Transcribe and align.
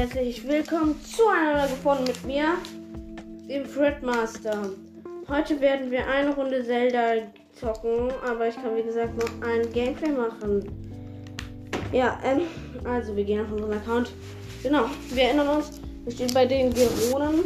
herzlich 0.00 0.48
willkommen 0.48 0.98
zu 1.04 1.28
einer 1.28 1.68
Folge 1.68 2.04
mit 2.04 2.24
mir, 2.24 2.54
dem 3.46 3.66
Fredmaster. 3.66 4.70
Heute 5.28 5.60
werden 5.60 5.90
wir 5.90 6.06
eine 6.06 6.34
Runde 6.34 6.64
Zelda 6.64 7.16
zocken, 7.52 8.10
aber 8.26 8.48
ich 8.48 8.54
kann 8.54 8.74
wie 8.76 8.82
gesagt 8.82 9.14
noch 9.18 9.46
ein 9.46 9.70
Gameplay 9.74 10.08
machen. 10.08 10.64
Ja, 11.92 12.18
ähm, 12.24 12.44
also 12.82 13.14
wir 13.14 13.24
gehen 13.24 13.44
auf 13.44 13.52
unseren 13.52 13.74
Account. 13.74 14.10
Genau, 14.62 14.86
wir 15.10 15.22
erinnern 15.22 15.48
uns, 15.58 15.82
wir 16.04 16.12
stehen 16.14 16.32
bei 16.32 16.46
den 16.46 16.72
Geronen 16.72 17.40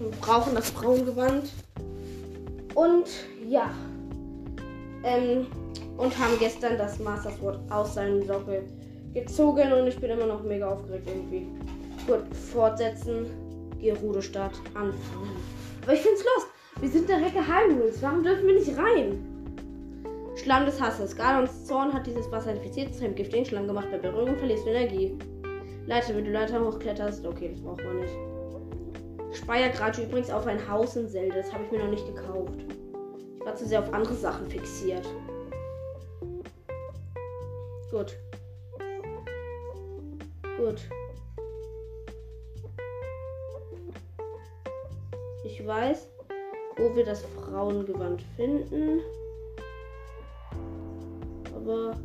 und 0.00 0.20
brauchen 0.20 0.54
das 0.54 0.68
Frauengewand. 0.68 1.48
Und 2.74 3.06
ja, 3.48 3.70
ähm, 5.02 5.46
und 5.96 6.18
haben 6.18 6.38
gestern 6.38 6.76
das 6.76 6.98
Master 6.98 7.30
Sword 7.30 7.58
aus 7.70 7.94
seinem 7.94 8.26
Sockel 8.26 8.64
gezogen 9.14 9.72
und 9.72 9.86
ich 9.86 9.98
bin 10.00 10.10
immer 10.10 10.26
noch 10.26 10.42
mega 10.42 10.68
aufgeregt 10.68 11.08
irgendwie. 11.08 11.46
Gut, 12.06 12.34
fortsetzen, 12.34 13.26
Gerudo-Stadt 13.80 14.54
anfangen. 14.74 15.36
Aber 15.82 15.92
ich 15.94 16.00
find's 16.00 16.22
los. 16.22 16.46
Wir 16.80 16.88
sind 16.88 17.10
Recke 17.10 17.46
Hyrule. 17.46 17.92
Warum 18.00 18.22
dürfen 18.22 18.46
wir 18.46 18.54
nicht 18.54 18.76
rein? 18.78 19.24
Schlamm 20.36 20.66
des 20.66 20.80
Hasses. 20.80 21.16
Galons 21.16 21.64
Zorn 21.66 21.92
hat 21.92 22.06
dieses 22.06 22.30
Wasser 22.30 22.52
infiziert, 22.52 22.94
zu 22.94 23.04
einem 23.04 23.14
giftigen 23.14 23.44
Schlamm 23.44 23.66
gemacht. 23.66 23.88
Bei 23.90 23.98
Berührung 23.98 24.36
verlierst 24.36 24.64
du 24.64 24.70
Energie. 24.70 25.18
Leiter, 25.86 26.14
wenn 26.14 26.24
du 26.24 26.30
Leiter 26.30 26.64
hochkletterst. 26.64 27.26
Okay, 27.26 27.50
das 27.52 27.60
braucht 27.60 27.82
man 27.84 28.00
nicht. 28.00 28.14
Speier 29.32 29.70
gerade 29.70 30.02
übrigens 30.02 30.30
auf 30.30 30.46
ein 30.46 30.68
Haus 30.68 30.96
in 30.96 31.08
Zelda. 31.08 31.36
Das 31.36 31.52
habe 31.52 31.64
ich 31.64 31.72
mir 31.72 31.78
noch 31.78 31.90
nicht 31.90 32.06
gekauft. 32.06 32.64
Ich 33.40 33.46
war 33.46 33.56
zu 33.56 33.66
sehr 33.66 33.80
auf 33.80 33.92
andere 33.92 34.14
Sachen 34.14 34.48
fixiert. 34.48 35.06
Gut. 37.90 38.16
Gut. 40.58 40.88
Ich 45.44 45.64
weiß, 45.64 46.08
wo 46.76 46.96
wir 46.96 47.04
das 47.04 47.22
Frauengewand 47.22 48.22
finden. 48.34 49.00
Aber 51.54 51.96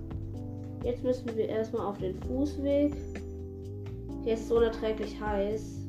jetzt 0.83 1.03
müssen 1.03 1.35
wir 1.35 1.49
erstmal 1.49 1.87
auf 1.87 1.97
den 1.97 2.13
Fußweg. 2.21 2.93
Hier 4.23 4.35
ist 4.35 4.47
so 4.47 4.57
unerträglich 4.57 5.19
heiß. 5.19 5.87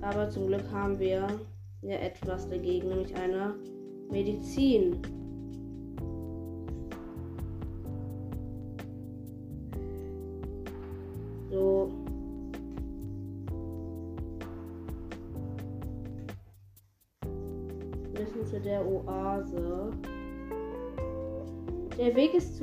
Aber 0.00 0.30
zum 0.30 0.46
Glück 0.46 0.64
haben 0.72 0.98
wir 0.98 1.28
ja 1.82 1.96
etwas 1.96 2.48
dagegen, 2.48 2.88
nämlich 2.88 3.14
eine 3.14 3.54
Medizin. 4.10 5.02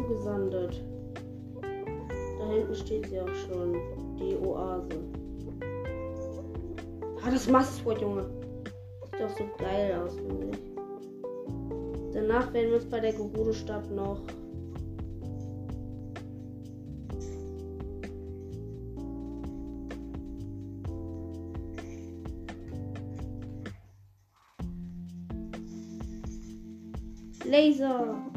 Zugesandet. 0.02 0.84
Da 1.62 2.48
hinten 2.50 2.76
steht 2.76 3.08
sie 3.08 3.20
auch 3.20 3.34
schon. 3.48 3.74
Die 4.20 4.36
Oase. 4.38 5.00
Ah, 7.24 7.30
das 7.32 7.48
Mastwort, 7.48 8.02
Junge. 8.02 8.26
Sieht 9.04 9.22
doch 9.22 9.30
so 9.30 9.44
geil 9.58 10.00
aus, 10.04 10.16
finde 10.16 10.48
ich. 10.52 10.62
Danach 12.14 12.52
werden 12.54 12.70
wir 12.70 12.76
uns 12.76 12.86
bei 12.86 13.00
der 13.00 13.14
Gerudo-Stadt 13.14 13.90
noch 13.92 14.20
Laser. 27.46 28.31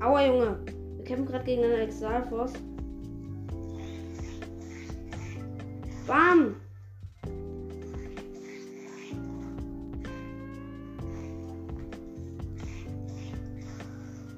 Aua, 0.00 0.26
Junge. 0.26 0.56
Wir 0.96 1.04
kämpfen 1.04 1.26
gerade 1.26 1.44
gegen 1.44 1.62
einen 1.62 1.80
Exalforce. 1.80 2.54
Bam! 6.06 6.56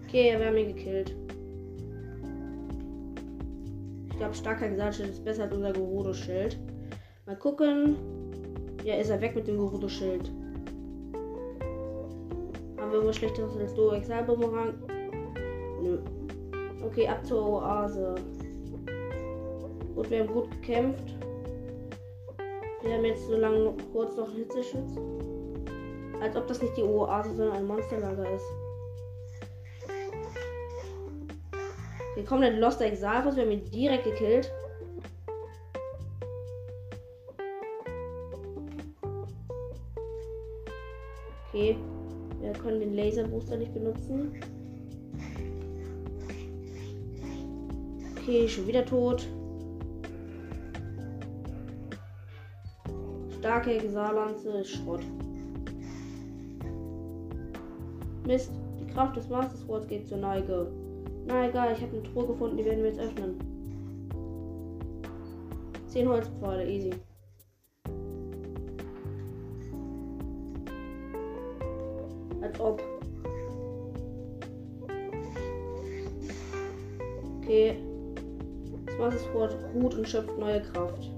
Okay, 0.09 0.37
wir 0.37 0.47
haben 0.47 0.57
ihn 0.57 0.75
gekillt. 0.75 1.15
Ich 4.11 4.17
glaube, 4.19 4.35
starker 4.35 4.67
Exalschild 4.67 5.11
ist 5.11 5.25
besser 5.25 5.45
als 5.45 5.55
unser 5.55 5.73
Gerudo-Schild. 5.73 6.59
Mal 7.25 7.37
gucken. 7.37 7.97
Ja, 8.85 8.97
ist 8.97 9.11
er 9.11 9.21
weg 9.21 9.37
mit 9.37 9.47
dem 9.47 9.59
Gerudo-Schild. 9.59 10.29
Haben 12.79 12.91
wir 12.91 12.95
irgendwas 12.95 13.17
Schlechteres 13.17 13.57
als 13.57 13.75
Duo 13.75 13.93
Exal 13.93 14.25
Bumerang? 14.25 14.75
Nö. 14.89 14.92
Okay, 16.93 17.09
ab 17.09 17.25
zur 17.25 17.43
Oase. 17.43 18.15
Gut, 19.95 20.11
wir 20.11 20.21
haben 20.21 20.27
gut 20.27 20.51
gekämpft. 20.51 21.17
Wir 22.83 22.93
haben 22.93 23.05
jetzt 23.07 23.27
so 23.27 23.35
lange 23.35 23.73
kurz 23.95 24.15
noch 24.15 24.29
einen 24.29 24.37
Hitzeschutz. 24.37 24.99
Als 26.21 26.37
ob 26.37 26.47
das 26.49 26.61
nicht 26.61 26.77
die 26.77 26.83
Oase, 26.83 27.35
sondern 27.35 27.57
ein 27.57 27.67
Monsterlager 27.67 28.31
ist. 28.35 28.45
Hier 32.15 32.25
kommt 32.27 32.43
der 32.43 32.59
Lost 32.59 32.83
Exalfos, 32.83 33.37
wir 33.37 33.45
haben 33.45 33.53
ihn 33.53 33.65
direkt 33.71 34.05
gekillt. 34.05 34.53
Okay, 41.49 41.79
wir 42.39 42.53
können 42.53 42.81
den 42.81 42.93
Laserbooster 42.93 43.57
nicht 43.57 43.73
benutzen. 43.73 44.39
Okay, 48.33 48.49
schon 48.49 48.67
wieder 48.67 48.87
tot. 48.87 49.29
Starke 53.39 53.73
ist 53.73 53.95
Schrott. 54.71 55.03
Mist, 58.27 58.51
die 58.81 58.87
Kraft 58.87 59.19
des 59.19 59.29
Master 59.29 59.59
Swords 59.59 59.87
geht 59.87 60.09
zur 60.09 60.17
Neige. 60.17 60.73
Na 61.27 61.47
egal, 61.47 61.75
ich 61.75 61.83
habe 61.83 61.93
eine 61.93 62.03
Truhe 62.05 62.29
gefunden, 62.29 62.57
die 62.57 62.65
werden 62.65 62.83
wir 62.83 62.89
jetzt 62.89 63.01
öffnen. 63.01 63.37
10 65.89 66.09
Holzpfeile, 66.09 66.67
easy. 66.67 66.91
Als 72.41 72.59
ob. 72.59 72.83
Okay. 77.43 77.92
Sword 79.11 79.57
ruht 79.75 79.95
und 79.95 80.09
schöpft 80.09 80.39
neue 80.39 80.63
Kraft. 80.63 81.11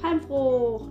Palmfrucht. 0.00 0.90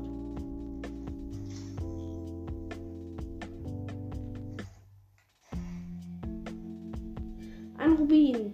Ein 7.77 7.93
Rubin. 7.93 8.53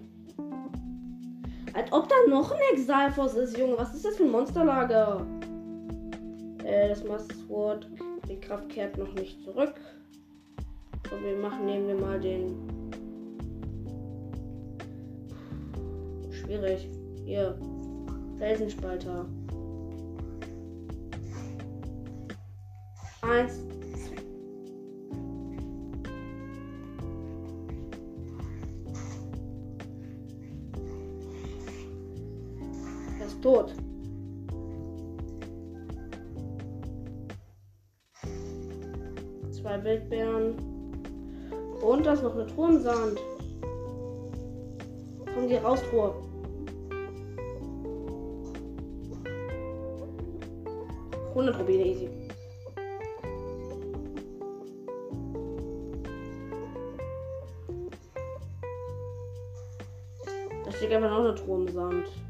Als 1.74 1.92
ob 1.92 2.08
da 2.08 2.16
noch 2.30 2.52
ein 2.52 2.60
Exalfos 2.74 3.34
ist, 3.36 3.58
Junge. 3.58 3.78
Was 3.78 3.94
ist 3.94 4.06
das 4.06 4.16
für 4.16 4.24
ein 4.24 4.32
Monsterlager? 4.32 5.26
Äh, 6.64 6.90
das 6.90 7.04
Master 7.04 7.36
Sword. 7.36 7.88
Die 7.92 7.95
Kraft 8.46 8.70
kehrt 8.70 8.98
noch 8.98 9.12
nicht 9.14 9.42
zurück. 9.44 9.74
So, 11.10 11.20
wir 11.24 11.36
machen, 11.38 11.66
nehmen 11.66 11.88
wir 11.88 11.96
mal 11.96 12.20
den. 12.20 12.56
Schwierig. 16.32 16.88
Hier. 17.26 17.58
Felsenspalter. 18.38 19.26
Eins. 23.22 23.60
Er 33.20 33.26
ist 33.26 33.42
tot. 33.42 33.74
Zwei 39.76 39.84
Wildbeeren. 39.84 40.56
Und 41.82 42.06
da 42.06 42.14
ist 42.14 42.24
noch 42.24 42.36
eine 42.36 42.48
Truhe 42.48 42.70
im 42.70 42.82
Sand. 42.82 43.20
Komm, 45.34 45.48
geh 45.48 45.58
raus, 45.58 45.82
Truhe. 45.90 46.14
Hundert 51.34 51.60
Rubine, 51.60 51.86
easy. 51.86 52.10
Da 60.64 60.72
steht 60.72 60.94
einfach 60.94 61.10
noch 61.10 61.20
eine 61.20 61.36
Truhe 61.36 61.66
im 61.66 61.74
Sand. 61.74 62.25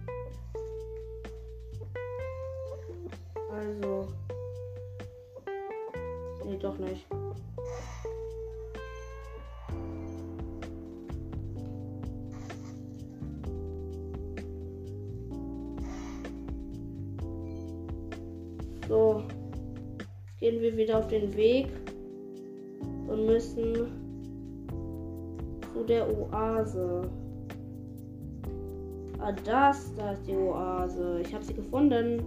Sie 31.48 31.54
gefunden. 31.54 32.24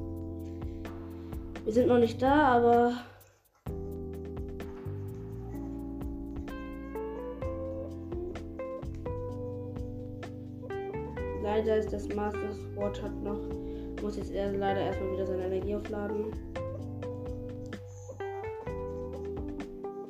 Wir 1.65 1.73
sind 1.73 1.89
noch 1.89 1.99
nicht 1.99 2.21
da, 2.23 2.57
aber 2.57 2.93
leider 11.43 11.77
ist 11.77 11.93
das 11.93 12.09
Master 12.15 12.53
Sword 12.75 13.03
hat 13.03 13.23
noch 13.23 13.41
muss 14.03 14.17
jetzt 14.17 14.33
er 14.33 14.53
leider 14.53 14.81
erstmal 14.81 15.13
wieder 15.13 15.27
seine 15.27 15.47
Energie 15.47 15.75
aufladen. 15.75 16.27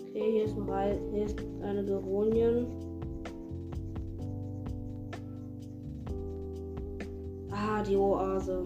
Okay, 0.09 0.33
hier 0.33 0.45
ist 0.45 0.57
noch 0.57 0.69
ein, 0.69 0.99
hier 1.13 1.25
ist 1.25 1.39
eine 1.63 1.85
Geronien. 1.85 2.67
Ah, 7.51 7.83
die 7.83 7.97
Oase. 7.97 8.65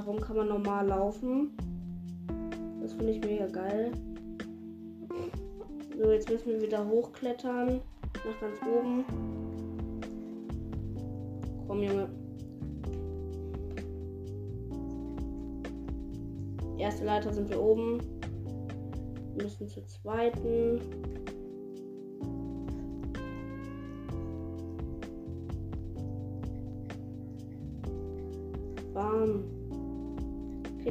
Herum 0.00 0.20
kann 0.20 0.36
man 0.36 0.48
normal 0.48 0.86
laufen. 0.88 1.50
Das 2.80 2.94
finde 2.94 3.12
ich 3.12 3.20
mega 3.20 3.46
geil. 3.46 3.92
So, 5.98 6.10
jetzt 6.10 6.30
müssen 6.30 6.52
wir 6.52 6.62
wieder 6.62 6.86
hochklettern. 6.86 7.80
Nach 8.14 8.40
ganz 8.40 8.58
oben. 8.62 9.04
Komm, 11.66 11.82
Junge. 11.82 12.08
Erste 16.78 17.04
Leiter 17.04 17.32
sind 17.32 17.50
wir 17.50 17.60
oben. 17.60 18.00
Wir 19.34 19.44
müssen 19.44 19.68
zur 19.68 19.86
zweiten. 19.86 20.80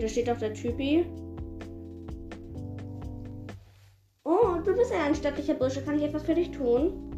Steht 0.09 0.29
auch 0.29 0.38
der 0.38 0.53
Typi. 0.53 1.06
bist 4.79 4.94
ein 4.94 5.15
stattlicher 5.15 5.53
Bursche. 5.53 5.81
Kann 5.81 5.97
ich 5.97 6.03
etwas 6.03 6.23
für 6.23 6.33
dich 6.33 6.51
tun? 6.51 7.11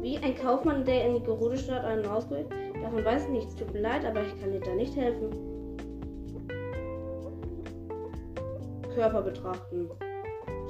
Wie 0.00 0.18
ein 0.18 0.34
Kaufmann, 0.34 0.84
der 0.84 1.06
in 1.06 1.14
die 1.14 1.22
Gerudo-Stadt 1.22 1.84
einen 1.84 2.06
ausgeht? 2.06 2.46
Davon 2.82 3.04
weiß 3.04 3.24
ich 3.24 3.30
nichts. 3.30 3.54
Tut 3.54 3.72
mir 3.72 3.80
leid, 3.80 4.04
aber 4.04 4.22
ich 4.22 4.40
kann 4.40 4.52
dir 4.52 4.60
da 4.60 4.74
nicht 4.74 4.96
helfen. 4.96 5.30
Körper 8.94 9.22
betrachten. 9.22 9.90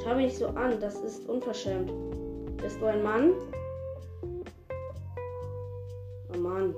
Schau 0.03 0.15
mich 0.15 0.27
nicht 0.27 0.39
so 0.39 0.49
an, 0.49 0.81
das 0.81 1.01
ist 1.01 1.29
unverschämt. 1.29 1.93
Bist 2.57 2.81
du 2.81 2.87
ein 2.87 3.03
Mann? 3.03 3.35
Oh 6.33 6.39
Mann. 6.39 6.75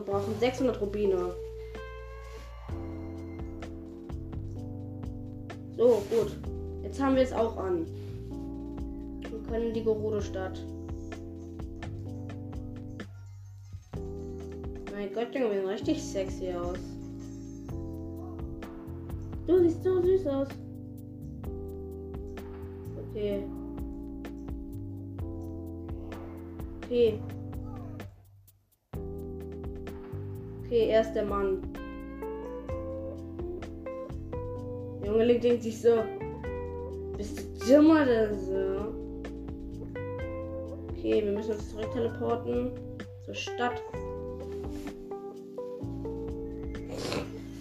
Wir 0.00 0.12
brauchen 0.12 0.34
600 0.38 0.80
Rubine. 0.80 1.34
So, 5.76 6.02
gut. 6.10 6.36
Jetzt 6.82 7.00
haben 7.00 7.16
wir 7.16 7.22
es 7.22 7.32
auch 7.32 7.56
an. 7.56 7.86
Wir 9.28 9.38
können 9.48 9.72
die 9.74 9.84
Gerudo-Stadt. 9.84 10.64
Mein 14.92 15.12
Gott, 15.14 15.34
Junge, 15.34 15.50
wir 15.50 15.60
sehen 15.60 15.68
richtig 15.68 16.02
sexy 16.02 16.52
aus. 16.52 16.78
Du 19.46 19.58
siehst 19.60 19.82
so 19.82 20.02
süß 20.02 20.26
aus. 20.26 20.48
Okay. 23.10 23.44
Okay. 26.84 27.18
Okay, 30.70 30.86
er 30.86 31.00
ist 31.00 31.14
der 31.14 31.24
Mann. 31.24 31.60
Junge 35.04 35.24
Link 35.24 35.40
denkt 35.40 35.64
sich 35.64 35.82
so. 35.82 36.04
Bist 37.16 37.40
du 37.40 37.74
dummer 37.74 38.02
oder 38.02 38.32
so? 38.32 38.94
Okay, 40.90 41.24
wir 41.24 41.32
müssen 41.32 41.54
uns 41.54 41.70
zurück 41.70 41.90
teleporten 41.92 42.70
zur 43.24 43.34
Stadt. 43.34 43.82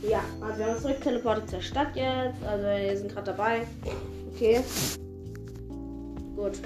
Ja, 0.08 0.22
also 0.40 0.60
wir 0.60 0.66
haben 0.68 0.74
uns 0.74 0.82
zurück 0.84 1.02
teleportet 1.02 1.50
zur 1.50 1.62
Stadt 1.62 1.96
jetzt. 1.96 2.44
Also 2.48 2.64
wir 2.64 2.96
sind 2.96 3.12
gerade 3.12 3.32
dabei. 3.32 3.62
Okay. 4.36 4.62
Gut. 6.36 6.60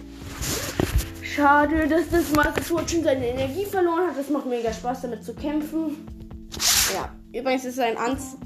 Schade, 1.21 1.87
dass 1.87 2.09
das 2.09 2.35
Master 2.35 2.61
Sword 2.61 2.91
schon 2.91 3.03
seine 3.03 3.29
Energie 3.29 3.63
verloren 3.63 4.09
hat. 4.09 4.17
Das 4.17 4.29
macht 4.29 4.45
mega 4.45 4.73
Spaß 4.73 5.03
damit 5.03 5.23
zu 5.23 5.33
kämpfen. 5.33 6.12
Übrigens 7.33 7.65
ist 7.65 7.79
ein 7.79 7.97
Anz 7.97 8.37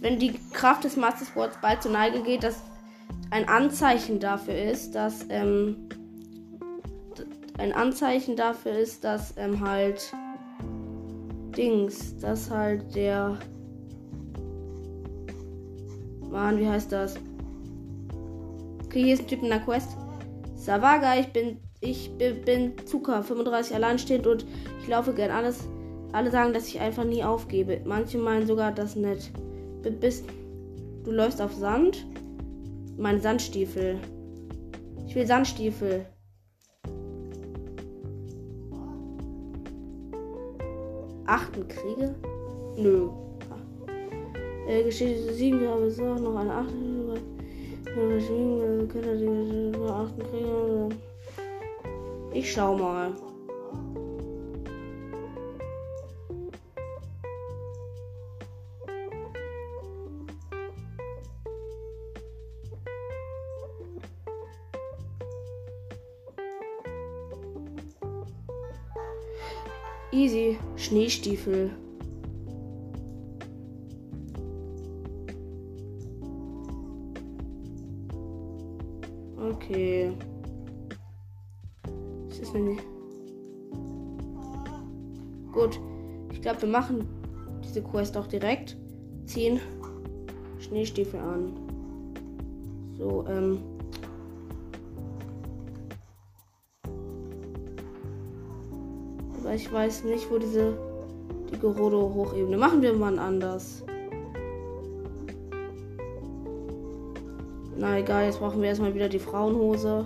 wenn 0.00 0.18
die 0.18 0.34
Kraft 0.52 0.84
des 0.84 0.96
Master 0.96 1.24
Sports 1.24 1.58
bald 1.60 1.82
zur 1.82 1.92
Neige 1.92 2.22
geht, 2.22 2.42
dass 2.42 2.62
ein 3.30 3.48
Anzeichen 3.48 4.20
dafür 4.20 4.54
ist, 4.54 4.94
dass 4.94 5.26
ähm, 5.30 5.88
ein 7.58 7.72
Anzeichen 7.72 8.36
dafür 8.36 8.72
ist, 8.72 9.04
dass 9.04 9.34
ähm, 9.36 9.66
halt 9.66 10.12
Dings, 11.56 12.18
dass 12.18 12.50
halt 12.50 12.94
der 12.94 13.38
Mann, 16.30 16.58
wie 16.58 16.68
heißt 16.68 16.92
das? 16.92 17.16
Okay, 18.84 19.04
hier 19.04 19.14
ist 19.14 19.22
ein 19.22 19.28
Typ 19.28 19.42
in 19.42 19.48
der 19.48 19.60
Quest. 19.60 19.96
Savaga, 20.54 21.18
ich 21.18 21.32
bin 21.32 21.58
ich 21.80 22.10
bin 22.16 22.74
Zucker, 22.86 23.22
35 23.22 23.74
alleinstehend 23.74 24.26
und 24.26 24.46
ich 24.80 24.88
laufe 24.88 25.12
gern 25.12 25.30
alles 25.30 25.68
alle 26.16 26.30
sagen, 26.30 26.54
dass 26.54 26.68
ich 26.68 26.80
einfach 26.80 27.04
nie 27.04 27.22
aufgebe. 27.22 27.82
Manche 27.84 28.16
meinen 28.16 28.46
sogar 28.46 28.72
das 28.72 28.96
nett. 28.96 29.30
Bist, 30.00 30.24
du 31.04 31.10
läufst 31.10 31.42
auf 31.42 31.52
Sand? 31.52 32.06
Mein 32.96 33.20
Sandstiefel. 33.20 33.98
Ich 35.06 35.14
will 35.14 35.26
Sandstiefel. 35.26 36.06
Achten 41.26 41.68
Kriege? 41.68 42.14
Nö. 42.78 43.10
Äh, 44.66 44.84
Geschichte 44.84 45.34
7, 45.34 45.66
aber 45.66 45.82
es 45.82 45.94
ist 45.94 46.00
auch 46.00 46.18
noch 46.18 46.36
eine 46.36 46.54
achte. 46.54 46.72
Ich 52.32 52.52
schau 52.52 52.76
mal. 52.76 53.12
Easy. 70.16 70.56
Schneestiefel. 70.76 71.70
Okay. 79.38 80.10
Was 82.28 82.38
ist 82.38 82.54
denn? 82.54 82.78
Gut. 85.52 85.78
Ich 86.32 86.40
glaube, 86.40 86.62
wir 86.62 86.68
machen 86.70 87.06
diese 87.62 87.82
Quest 87.82 88.16
auch 88.16 88.26
direkt. 88.26 88.78
Ziehen 89.26 89.60
Schneestiefel 90.60 91.20
an. 91.20 91.52
So, 92.96 93.26
ähm. 93.28 93.75
Ich 99.56 99.72
weiß 99.72 100.04
nicht, 100.04 100.30
wo 100.30 100.36
diese 100.36 100.76
die 101.50 101.58
Gerudo 101.58 102.12
Hochebene. 102.14 102.58
Machen 102.58 102.82
wir 102.82 102.92
mal 102.92 103.18
anders. 103.18 103.82
Na 107.78 107.98
egal, 107.98 108.26
jetzt 108.26 108.38
brauchen 108.38 108.60
wir 108.60 108.68
erstmal 108.68 108.94
wieder 108.94 109.08
die 109.08 109.18
Frauenhose. 109.18 110.04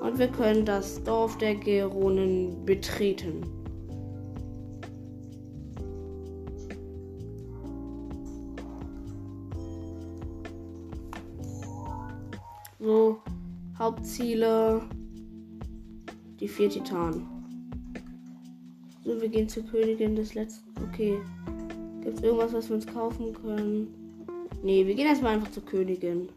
Und 0.00 0.18
wir 0.18 0.28
können 0.28 0.64
das 0.64 1.02
Dorf 1.02 1.36
der 1.38 1.56
Geronen 1.56 2.64
betreten. 2.64 3.44
So, 12.78 13.18
Hauptziele. 13.78 14.82
Die 16.40 16.48
vier 16.48 16.70
Titanen. 16.70 17.26
So, 19.04 19.20
wir 19.20 19.28
gehen 19.28 19.48
zur 19.48 19.64
Königin 19.64 20.14
des 20.14 20.34
letzten. 20.34 20.70
Okay. 20.82 21.18
Gibt 22.02 22.18
es 22.18 22.22
irgendwas, 22.22 22.52
was 22.52 22.68
wir 22.68 22.76
uns 22.76 22.86
kaufen 22.86 23.32
können? 23.32 23.88
Nee, 24.62 24.86
wir 24.86 24.94
gehen 24.94 25.06
erstmal 25.06 25.34
einfach 25.34 25.50
zur 25.50 25.64
Königin. 25.64 26.28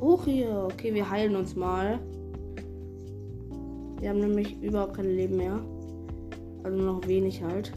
Hoch 0.00 0.24
hier. 0.24 0.68
Okay, 0.72 0.94
wir 0.94 1.08
heilen 1.08 1.36
uns 1.36 1.54
mal. 1.54 2.00
Wir 4.00 4.08
haben 4.08 4.20
nämlich 4.20 4.60
überhaupt 4.62 4.94
kein 4.94 5.14
Leben 5.14 5.36
mehr. 5.36 5.60
Also 6.62 6.78
nur 6.78 6.94
noch 6.94 7.06
wenig 7.06 7.42
halt. 7.42 7.72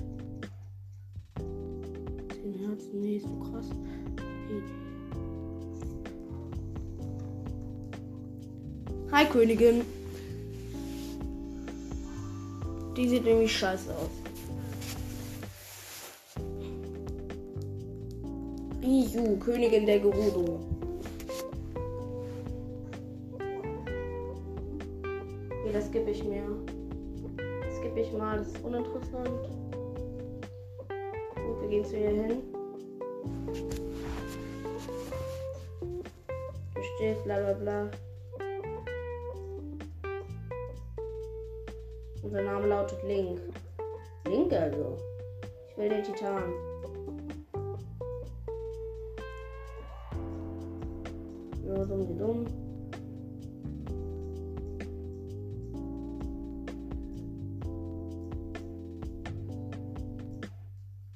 10 2.41 2.53
Herzen, 2.59 3.01
nee, 3.01 3.17
ist 3.17 3.27
so 3.27 3.35
krass. 3.39 3.69
Okay. 4.45 4.82
Hi 9.13 9.25
Königin. 9.25 9.85
Die 12.97 13.07
sieht 13.07 13.23
nämlich 13.25 13.55
scheiße 13.55 13.93
aus. 13.95 14.09
Riju, 18.81 19.37
Königin 19.37 19.85
der 19.85 19.99
Gerudo. 19.99 20.61
Okay, 25.45 25.71
das 25.71 25.91
gebe 25.91 26.09
ich 26.09 26.23
mir. 26.23 26.45
Das 27.37 27.81
gebe 27.83 27.99
ich 27.99 28.11
mal, 28.13 28.39
das 28.39 28.47
ist 28.47 28.63
uninteressant. 28.63 29.29
Gut, 31.35 31.61
wir 31.61 31.69
gehen 31.69 31.85
zu 31.85 31.97
ihr 31.97 32.09
hin. 32.09 32.41
Hier 36.73 36.83
steht 36.95 37.23
bla 37.25 37.35
bla 37.35 37.53
bla. 37.53 37.91
Unser 42.33 42.45
Name 42.45 42.65
lautet 42.65 43.03
Link. 43.03 43.39
Link 44.27 44.51
also. 44.53 44.97
Ich 45.69 45.77
will 45.77 45.87
den 45.87 46.03
Titan. 46.03 46.41
Ja, 51.63 51.85
dumm 51.85 52.09
wie 52.09 52.17
dumm. 52.17 52.45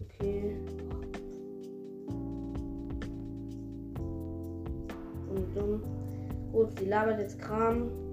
Okay. 0.01 0.55
Wie 5.31 5.59
dumm. 5.59 5.81
Gut, 6.51 6.77
sie 6.77 6.85
labert 6.85 7.17
jetzt 7.21 7.39
Kram. 7.39 8.06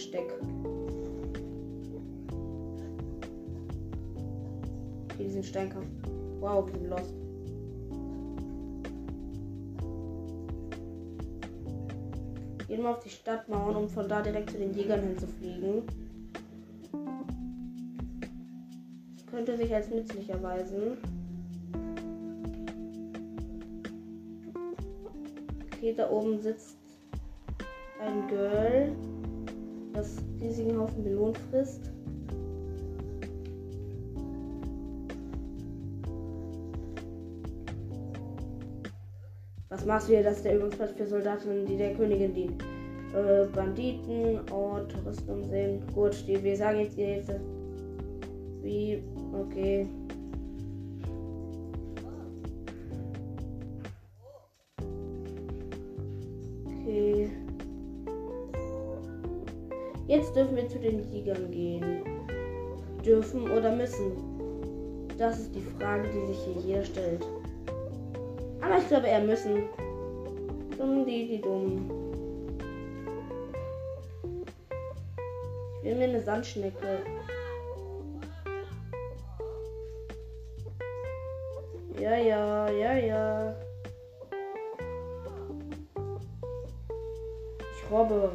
Jägerversteck. 0.00 0.32
Okay, 5.04 5.24
die 5.24 5.30
sind 5.30 5.44
Steinkampf. 5.44 5.88
Wow, 6.40 6.66
wir 6.66 6.78
sind 6.78 6.88
lost. 6.88 7.14
Gehen 12.66 12.82
wir 12.82 12.90
auf 12.90 13.00
die 13.00 13.10
Stadtmauern, 13.10 13.76
um 13.76 13.88
von 13.88 14.08
da 14.08 14.22
direkt 14.22 14.50
zu 14.50 14.58
den 14.58 14.72
Jägern 14.72 15.00
hinzufliegen. 15.00 15.82
Das 19.16 19.26
könnte 19.26 19.56
sich 19.56 19.74
als 19.74 19.90
nützlich 19.90 20.30
erweisen. 20.30 20.96
Okay, 25.66 25.94
da 25.96 26.10
oben 26.10 26.40
sitzt 26.40 26.78
ein 28.00 28.28
Girl, 28.28 28.92
das 29.92 30.16
riesigen 30.40 30.78
Haufen 30.78 31.02
Melonen 31.02 31.34
frisst. 31.50 31.90
Was 39.68 39.84
machst 39.86 40.08
du 40.08 40.14
hier? 40.14 40.22
Das 40.22 40.38
ist 40.38 40.44
der 40.44 40.56
Übungsplatz 40.56 40.92
für 40.92 41.06
Soldaten, 41.06 41.64
die 41.64 41.76
der 41.76 41.94
Königin 41.94 42.34
dienen. 42.34 42.58
Äh, 43.14 43.46
Banditen 43.54 44.40
und 44.50 44.88
Touristen 44.90 45.44
sehen. 45.44 45.82
Gut, 45.94 46.24
die, 46.26 46.42
wir 46.42 46.56
sagen 46.56 46.80
jetzt 46.80 46.98
ihr. 46.98 47.22
Wie? 48.62 49.02
Okay. 49.32 49.88
Jetzt 60.30 60.36
dürfen 60.36 60.56
wir 60.56 60.68
zu 60.68 60.78
den 60.78 61.12
Jägern 61.12 61.50
gehen. 61.50 62.04
Dürfen 63.04 63.50
oder 63.50 63.72
müssen? 63.72 64.12
Das 65.18 65.40
ist 65.40 65.52
die 65.52 65.60
Frage, 65.60 66.08
die 66.08 66.26
sich 66.32 66.38
hier 66.44 66.62
jeder 66.62 66.84
stellt. 66.84 67.26
Aber 68.60 68.78
ich 68.78 68.86
glaube 68.86 69.08
eher 69.08 69.22
müssen. 69.22 69.64
Dumm, 70.78 71.04
die, 71.04 71.26
die 71.26 71.40
dumm. 71.40 71.90
Ich 75.82 75.90
will 75.90 75.96
mir 75.96 76.04
eine 76.04 76.22
Sandschnecke. 76.22 77.00
Ja, 81.98 82.16
ja, 82.16 82.70
ja, 82.70 82.94
ja. 82.94 83.56
Ich 87.74 87.90
robbe. 87.90 88.30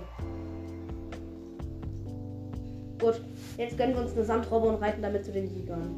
Jetzt 3.76 3.78
gönnen 3.78 3.96
wir 3.96 4.02
uns 4.04 4.14
eine 4.14 4.24
Sandrobbe 4.26 4.68
und 4.68 4.82
reiten 4.82 5.02
damit 5.02 5.26
zu 5.26 5.32
den 5.32 5.48
Jägern. 5.48 5.96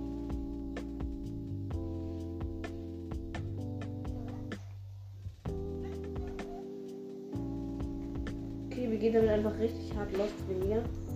Okay, 8.66 8.90
wir 8.90 8.98
gehen 8.98 9.14
damit 9.14 9.30
einfach 9.30 9.58
richtig 9.60 9.96
hart 9.96 10.12
los 10.18 10.30
trainieren. 10.48 10.84
Gibt's 10.84 11.07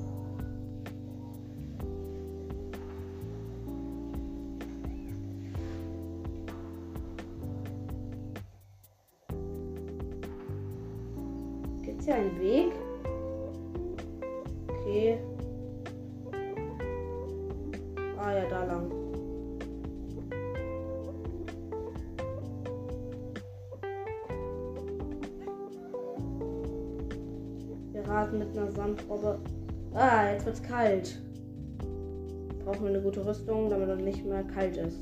Rüstung, 33.25 33.69
damit 33.69 33.89
es 33.89 33.99
nicht 33.99 34.25
mehr 34.25 34.43
kalt 34.43 34.77
ist. 34.77 34.99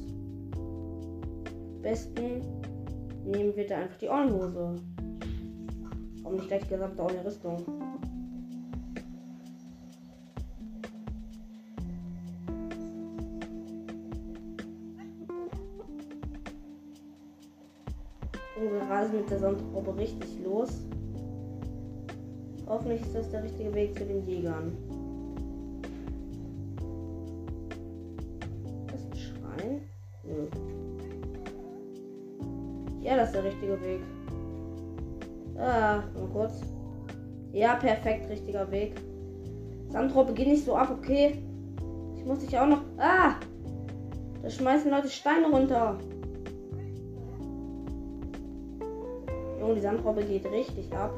Am 0.55 1.81
besten 1.81 2.41
nehmen 3.25 3.55
wir 3.55 3.67
da 3.67 3.77
einfach 3.77 3.97
die 3.97 4.09
Ornhose. 4.09 4.75
Warum 6.21 6.35
nicht 6.35 6.47
gleich 6.47 6.67
gesamte 6.67 7.01
ohne 7.01 7.25
Rüstung? 7.25 7.57
Und 18.57 18.73
wir 18.73 18.81
rasen 18.89 19.17
mit 19.17 19.29
der 19.29 19.39
Sandrobe 19.39 19.97
richtig 19.97 20.43
los. 20.43 20.69
Hoffentlich 22.67 23.01
ist 23.01 23.15
das 23.15 23.29
der 23.31 23.43
richtige 23.43 23.73
Weg 23.73 23.97
zu 23.97 24.05
den 24.05 24.23
Jägern. 24.27 24.88
Das 33.69 33.79
ist 33.79 33.85
der 33.85 33.91
richtige 33.91 33.99
Weg. 33.99 34.01
Ah, 35.57 36.03
mal 36.15 36.29
kurz. 36.31 36.61
Ja, 37.51 37.75
perfekt, 37.75 38.29
richtiger 38.29 38.69
Weg. 38.71 38.93
Sandrobe, 39.89 40.33
geh 40.33 40.45
nicht 40.45 40.65
so 40.65 40.75
ab, 40.75 40.89
okay? 40.91 41.43
Ich 42.15 42.25
muss 42.25 42.39
dich 42.39 42.57
auch 42.57 42.67
noch. 42.67 42.81
Ah! 42.97 43.35
Da 44.41 44.49
schmeißen 44.49 44.89
Leute 44.89 45.09
Steine 45.09 45.49
runter. 45.49 45.97
Junge, 49.59 49.75
die 49.75 49.81
Sandrobe 49.81 50.23
geht 50.23 50.45
richtig 50.51 50.95
ab. 50.95 51.13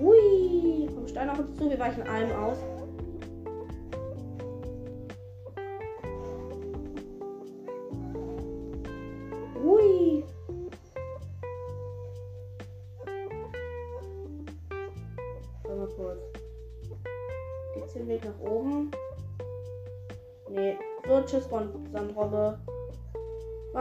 Ui, 0.00 0.88
komm 0.94 1.08
Stein 1.08 1.30
auf 1.30 1.38
uns 1.38 1.56
zu, 1.56 1.68
wir 1.68 1.78
weichen 1.78 2.02
allem 2.04 2.30
aus. 2.32 2.58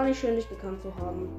Nicht 0.09 0.21
schön, 0.21 0.35
dich 0.35 0.49
gekannt 0.49 0.81
zu 0.81 0.95
haben. 0.95 1.29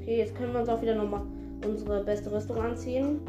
Okay, 0.00 0.18
jetzt 0.18 0.34
können 0.34 0.52
wir 0.52 0.60
uns 0.60 0.68
auch 0.68 0.82
wieder 0.82 0.96
nochmal 0.96 1.22
unsere 1.64 2.02
beste 2.02 2.32
Rüstung 2.32 2.56
anziehen. 2.56 3.20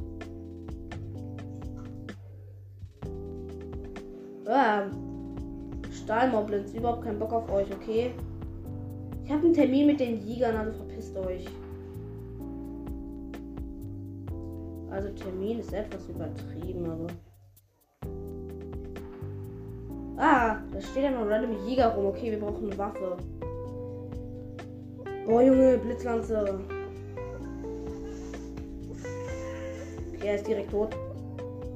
Ah, 4.48 4.88
Stahlmoblins, 5.92 6.74
überhaupt 6.74 7.04
keinen 7.04 7.20
Bock 7.20 7.34
auf 7.34 7.52
euch, 7.52 7.68
okay? 7.72 8.12
Ich 9.24 9.32
habe 9.32 9.46
einen 9.46 9.54
Termin 9.54 9.86
mit 9.86 10.00
den 10.00 10.26
Jägern, 10.26 10.56
also 10.56 10.72
verpisst 10.72 11.16
euch. 11.18 11.46
Also 14.90 15.10
Termin 15.10 15.60
ist 15.60 15.72
etwas 15.72 16.10
übertrieben, 16.10 16.90
aber. 16.90 17.08
Ah, 20.18 20.58
da 20.80 20.88
steht 20.88 21.04
ja 21.04 21.12
noch 21.12 21.30
random 21.30 21.68
Jäger 21.68 21.94
rum. 21.94 22.06
Okay, 22.08 22.32
wir 22.32 22.40
brauchen 22.40 22.66
eine 22.68 22.78
Waffe. 22.78 23.18
Boah, 25.28 25.42
Junge, 25.42 25.78
Blitzlanze. 25.78 26.60
Okay, 30.14 30.28
er 30.28 30.36
ist 30.36 30.48
direkt 30.48 30.72
tot. 30.72 30.96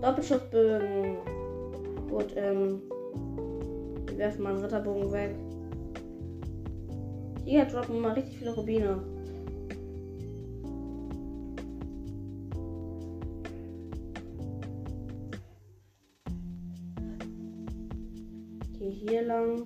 Doppelschussbögen. 0.01 1.17
Gut, 2.09 2.33
ähm. 2.35 2.81
Wir 4.07 4.17
werfen 4.17 4.43
mal 4.43 4.53
einen 4.53 4.63
Ritterbogen 4.63 5.11
weg. 5.11 5.35
Hier 7.45 7.65
droppen 7.65 7.99
mal 7.99 8.13
richtig 8.13 8.37
viele 8.37 8.55
Rubine. 8.55 9.01
Hier 19.07 19.23
lang. 19.23 19.63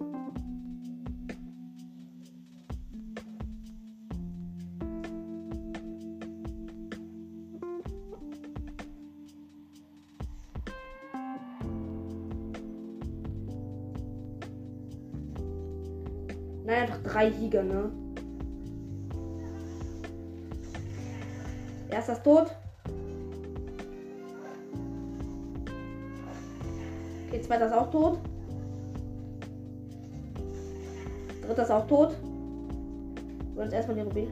Naja, 16.65 16.87
doch 16.87 17.03
drei 17.03 17.29
Jäger, 17.29 17.63
ne? 17.63 17.91
Erster 21.89 22.13
ist 22.13 22.23
tot. 22.23 22.51
Okay, 27.27 27.41
zweiter 27.41 27.67
ist 27.67 27.73
auch 27.73 27.89
tot. 27.89 28.19
Dritter 31.57 31.63
ist 31.63 31.71
auch 31.71 31.87
tot. 31.87 32.15
Und 33.55 33.63
jetzt 33.63 33.73
erstmal 33.73 33.95
die 33.95 34.03
Rubin. 34.03 34.27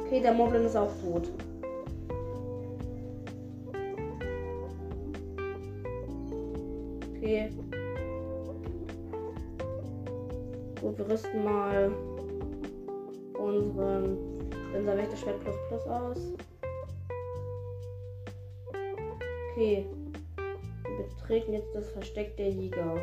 Okay, 0.00 0.20
der 0.20 0.34
Moblin 0.34 0.64
ist 0.64 0.76
auch 0.76 0.90
tot. 1.00 1.30
Okay. 7.16 7.52
Gut, 10.80 10.98
wir 10.98 11.08
rüsten 11.08 11.44
mal 11.44 11.92
unseren 13.38 14.18
unser 14.76 14.96
Wächterschwert 14.96 15.38
plus 15.40 15.54
plus 15.68 15.86
aus. 15.86 16.18
Okay. 19.52 19.86
Betreten 21.22 21.52
jetzt 21.52 21.72
das 21.74 21.88
Versteck 21.90 22.36
der 22.36 22.50
Jäger. 22.50 23.00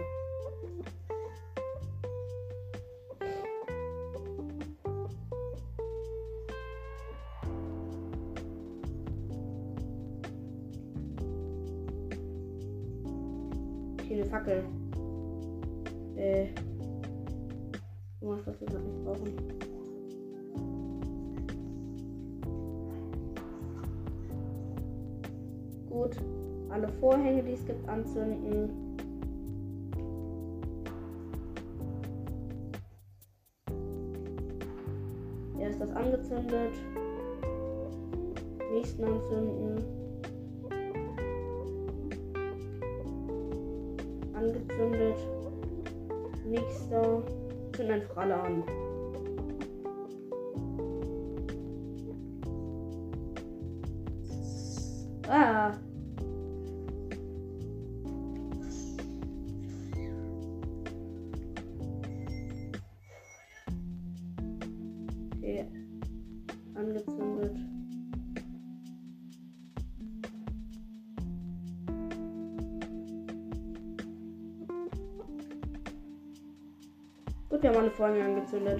Gut, 77.59 77.63
wir 77.63 77.69
haben 77.71 77.81
alle 77.81 77.91
Vorhänge 77.91 78.23
angezündet. 78.23 78.79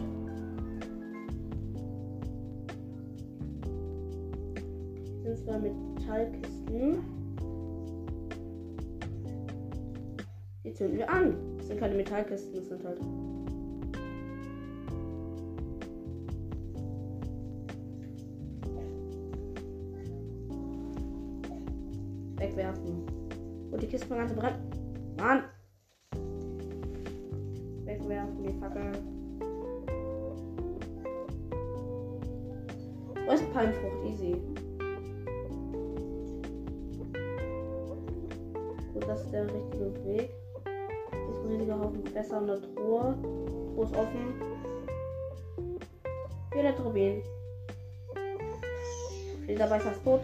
Sind 5.21 5.37
zwei 5.37 5.59
Metallkisten. 5.59 7.03
Die 10.63 10.73
zünden 10.73 10.97
wir 10.97 11.09
an. 11.09 11.35
Das 11.57 11.67
sind 11.67 11.77
keine 11.77 11.95
Metallkisten, 11.95 12.55
das 12.55 12.69
sind 12.69 12.85
halt. 12.85 13.01
Wegwerfen. 22.37 23.03
Und 23.71 23.81
die 23.83 23.87
Kiste 23.87 24.07
mal 24.07 24.19
ganz 24.19 24.33
brennen. 24.33 24.68
Ist 43.89 43.97
offen. 43.97 44.35
Violette 46.51 46.81
Rubin. 46.83 47.23
Dieser 49.47 49.69
Weißer 49.69 49.91
ist 49.91 50.03
tot. 50.03 50.21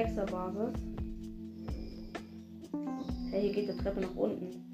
Flexer-Basis. 0.00 0.80
Hey, 3.30 3.42
hier 3.42 3.52
geht 3.52 3.68
die 3.68 3.76
Treppe 3.76 4.00
nach 4.00 4.16
unten. 4.16 4.69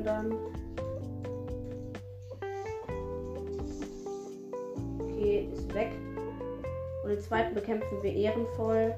Ändern. 0.00 0.34
Okay, 4.98 5.48
ist 5.52 5.74
weg. 5.74 5.92
Und 7.04 7.10
den 7.10 7.20
zweiten 7.20 7.54
bekämpfen 7.54 8.02
wir 8.02 8.12
ehrenvoll. 8.12 8.94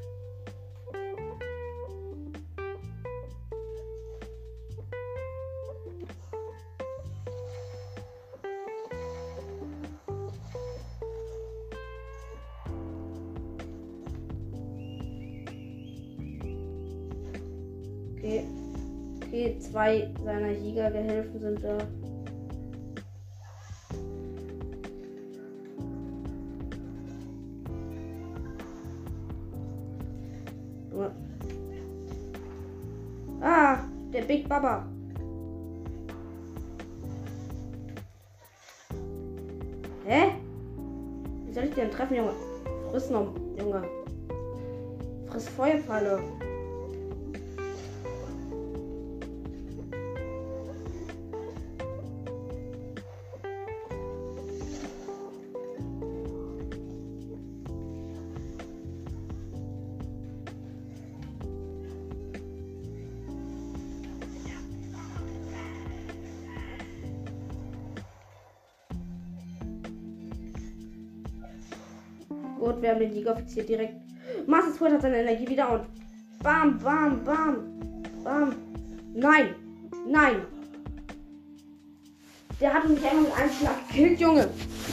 Okay. 18.18 18.61
Okay, 19.32 19.56
zwei 19.58 20.10
seiner 20.22 20.50
Jägergehilfen 20.50 21.40
sind 21.40 21.64
da. 21.64 21.78
Ah, 33.40 33.78
der 34.12 34.20
Big 34.20 34.46
Baba. 34.46 34.86
Hä? 40.04 40.32
Wie 41.46 41.54
soll 41.54 41.64
ich 41.64 41.74
den 41.74 41.90
treffen, 41.90 42.16
Junge? 42.16 42.32
Friss 42.90 43.08
noch, 43.08 43.32
Junge. 43.58 43.82
Friss 45.30 45.48
Feuerpfeile. 45.48 46.20
Haben 72.92 73.00
den 73.00 73.14
Jägeroffizier 73.14 73.64
direkt. 73.64 73.94
Master 74.46 74.72
Sword 74.72 74.92
hat 74.92 75.02
seine 75.02 75.18
Energie 75.18 75.48
wieder 75.48 75.72
und 75.72 75.82
bam, 76.42 76.78
bam, 76.78 77.24
bam, 77.24 77.56
bam. 78.24 78.54
Nein, 79.14 79.54
nein. 80.08 80.36
Der 82.60 82.72
hat 82.72 82.88
mich 82.88 83.02
einfach 83.02 83.20
mit 83.20 83.32
einem 83.36 83.52
Schlag 83.52 83.88
gekillt, 83.88 84.20
Junge. 84.20 84.48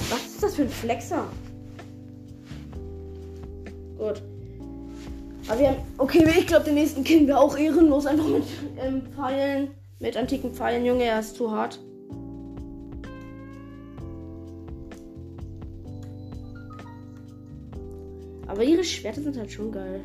Was 0.09 0.25
ist 0.25 0.43
das 0.43 0.55
für 0.55 0.63
ein 0.63 0.69
Flexer? 0.69 1.25
Gut. 3.97 4.21
Aber 5.47 5.59
wir 5.59 5.67
haben. 5.69 5.77
Okay, 5.97 6.25
ich 6.37 6.47
glaube, 6.47 6.65
den 6.65 6.75
nächsten 6.75 7.03
killen 7.03 7.27
wir 7.27 7.39
auch 7.39 7.57
ehrenlos. 7.57 8.05
Einfach 8.05 8.27
mit 8.27 8.43
ähm, 8.81 9.03
Pfeilen. 9.15 9.71
Mit 9.99 10.15
antiken 10.17 10.53
Pfeilen, 10.53 10.85
Junge. 10.85 11.03
Er 11.03 11.19
ist 11.19 11.35
zu 11.35 11.51
hart. 11.51 11.79
Aber 18.59 18.67
ihre 18.67 18.83
Schwerter 18.83 19.21
sind 19.21 19.37
halt 19.37 19.49
schon 19.49 19.71
geil. 19.71 20.01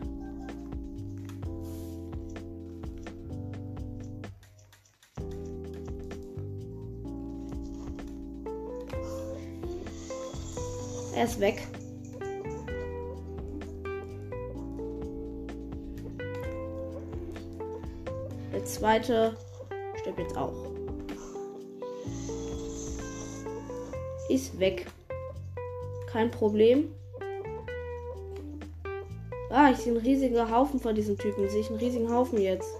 Er 11.17 11.25
ist 11.25 11.41
weg. 11.41 11.67
Der 18.53 18.65
zweite 18.65 19.37
stirbt 19.99 20.21
jetzt 20.21 20.37
auch. 20.37 20.55
Ist 24.29 24.57
weg. 24.61 24.87
Kein 26.07 26.31
Problem. 26.31 26.95
Ah, 29.57 29.71
ich 29.71 29.77
sehe 29.77 29.93
einen 29.93 30.05
riesigen 30.05 30.51
Haufen 30.51 30.81
von 30.81 30.97
diesen 30.97 31.17
Typen. 31.17 31.49
Sehe 31.49 31.61
ich 31.61 31.71
einen 31.71 31.79
riesigen 31.79 32.13
Haufen 32.13 32.41
jetzt. 32.41 32.75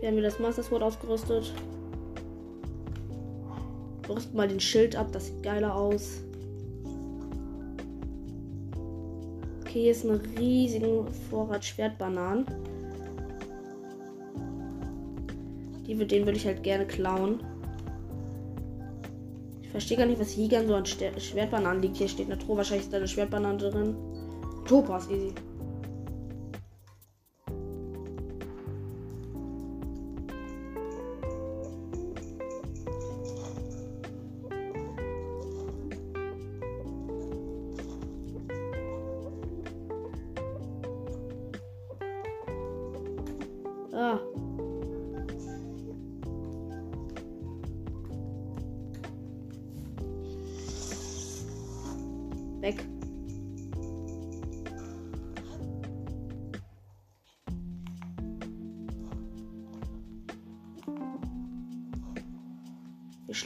Wir 0.00 0.08
haben 0.08 0.16
wir 0.16 0.22
das 0.22 0.38
Master 0.38 0.62
Sword 0.62 0.82
ausgerüstet. 0.82 1.52
Rüsten 4.08 4.34
mal 4.34 4.48
den 4.48 4.60
Schild 4.60 4.96
ab, 4.96 5.08
das 5.12 5.26
sieht 5.26 5.42
geiler 5.42 5.74
aus. 5.74 6.22
Okay, 9.60 9.82
hier 9.82 9.90
ist 9.90 10.06
ein 10.06 10.18
riesiger 10.38 11.04
Vorrat 11.28 11.66
Schwertbananen. 11.66 12.46
Die, 15.86 15.94
den 15.94 16.24
würde 16.24 16.38
ich 16.38 16.46
halt 16.46 16.62
gerne 16.62 16.86
klauen. 16.86 17.40
Verstehe 19.74 19.96
gar 19.96 20.06
nicht, 20.06 20.20
was 20.20 20.30
hier 20.30 20.46
so 20.68 20.74
an 20.76 20.86
Schwertbananen 20.86 21.82
liegt. 21.82 21.96
Hier 21.96 22.06
steht 22.06 22.26
eine 22.26 22.38
Truhe. 22.38 22.58
Wahrscheinlich 22.58 22.84
ist 22.84 22.92
da 22.92 22.98
eine 22.98 23.08
Schwertbanane 23.08 23.58
drin. 23.58 23.96
Topaz, 24.64 25.10
easy. 25.10 25.34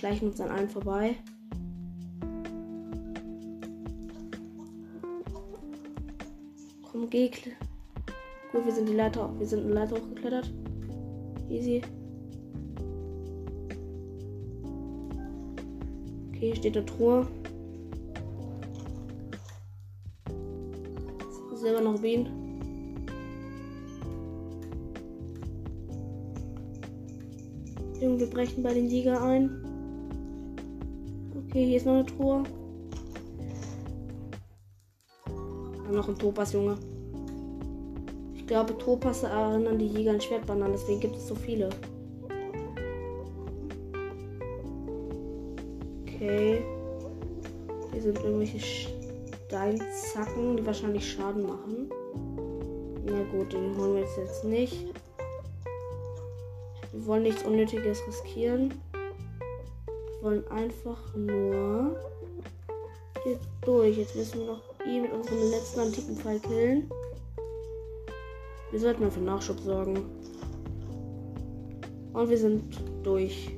Schleichen 0.09 0.29
uns 0.29 0.41
an 0.41 0.51
allen 0.51 0.69
vorbei. 0.71 1.17
Komm, 6.83 7.11
geh. 7.11 7.31
Gut, 8.51 8.65
wir 8.65 8.73
sind 8.73 8.89
die 8.89 8.95
Leiter, 8.95 9.31
wir 9.39 9.47
sind 9.47 9.65
eine 9.65 9.75
Leiter 9.75 9.97
hochgeklettert. 9.97 10.51
Easy. 11.51 11.83
Okay, 16.29 16.39
hier 16.39 16.57
steht 16.57 16.77
eine 16.77 16.87
Truhe. 16.87 17.27
Selber 21.55 21.81
noch 21.81 22.01
Bienen. 22.01 22.29
Junge, 28.01 28.21
wir 28.21 28.31
brechen 28.31 28.63
bei 28.63 28.73
den 28.73 28.89
Sieger 28.89 29.21
ein. 29.21 29.68
Okay, 31.49 31.67
hier 31.67 31.77
ist 31.77 31.87
noch 31.87 31.95
eine 31.95 32.07
Truhe. 32.07 32.45
Ah, 35.27 35.93
noch 35.93 36.09
ein 36.09 36.19
Topas, 36.19 36.53
Junge 36.53 36.77
glaube, 38.49 38.77
Topasse 38.79 39.29
erinnern 39.29 39.79
die 39.79 39.87
Jäger 39.87 40.13
an 40.13 40.21
Schwertbananen, 40.21 40.73
deswegen 40.73 40.99
gibt 41.01 41.15
es 41.17 41.29
so 41.29 41.35
viele. 41.35 41.69
Okay. 46.03 46.65
Hier 47.93 48.03
sind 48.03 48.19
irgendwelche 48.19 48.59
Steinzacken, 48.59 50.57
die 50.57 50.67
wahrscheinlich 50.67 51.13
Schaden 51.13 51.47
machen. 51.47 51.91
Na 53.07 53.23
gut, 53.31 53.53
den 53.53 53.77
holen 53.77 53.95
wir 53.95 54.01
jetzt 54.01 54.45
nicht. 54.45 54.87
Wir 56.93 57.07
wollen 57.07 57.23
nichts 57.23 57.45
Unnötiges 57.45 58.03
riskieren. 58.07 58.75
Wollen 60.23 60.47
einfach 60.49 61.15
nur 61.15 61.97
hier 63.25 63.39
durch. 63.63 63.99
Jetzt 63.99 64.17
müssen 64.17 64.41
wir 64.41 64.47
noch 64.47 64.63
ihn 64.87 65.03
mit 65.03 65.13
unserem 65.13 65.51
letzten 65.51 65.81
antiken 65.81 66.17
Pfeil 66.17 66.41
killen. 66.41 66.91
Wir 68.71 68.81
sollten 68.81 69.03
mal 69.03 69.11
für 69.11 69.21
Nachschub 69.21 69.59
sorgen. 69.61 70.05
Und 72.13 72.29
wir 72.29 72.39
sind 72.39 72.65
durch. 73.03 73.51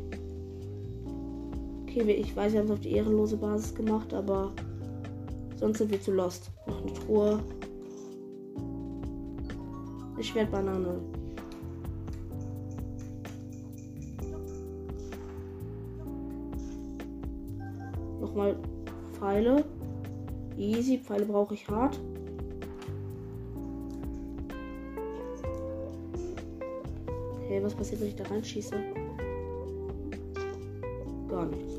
Okay, 1.82 2.02
ich 2.12 2.36
weiß, 2.36 2.52
wir 2.52 2.60
haben 2.60 2.66
es 2.66 2.72
auf 2.72 2.80
die 2.80 2.92
ehrenlose 2.92 3.36
Basis 3.36 3.74
gemacht, 3.74 4.14
aber 4.14 4.52
sonst 5.56 5.78
sind 5.78 5.90
wir 5.90 6.00
zu 6.00 6.12
lost. 6.12 6.50
Noch 6.66 6.82
eine 6.82 6.92
Truhe. 6.92 7.40
Eine 10.14 10.24
Schwertbanane. 10.24 11.00
Pfeile. 19.30 19.64
Easy, 20.58 20.98
Pfeile 20.98 21.24
brauche 21.24 21.54
ich 21.54 21.68
hart. 21.68 22.00
Okay, 27.36 27.62
was 27.62 27.72
passiert, 27.72 28.00
wenn 28.00 28.08
ich 28.08 28.16
da 28.16 28.24
reinschieße? 28.24 28.74
Gar 31.28 31.46
nichts. 31.46 31.74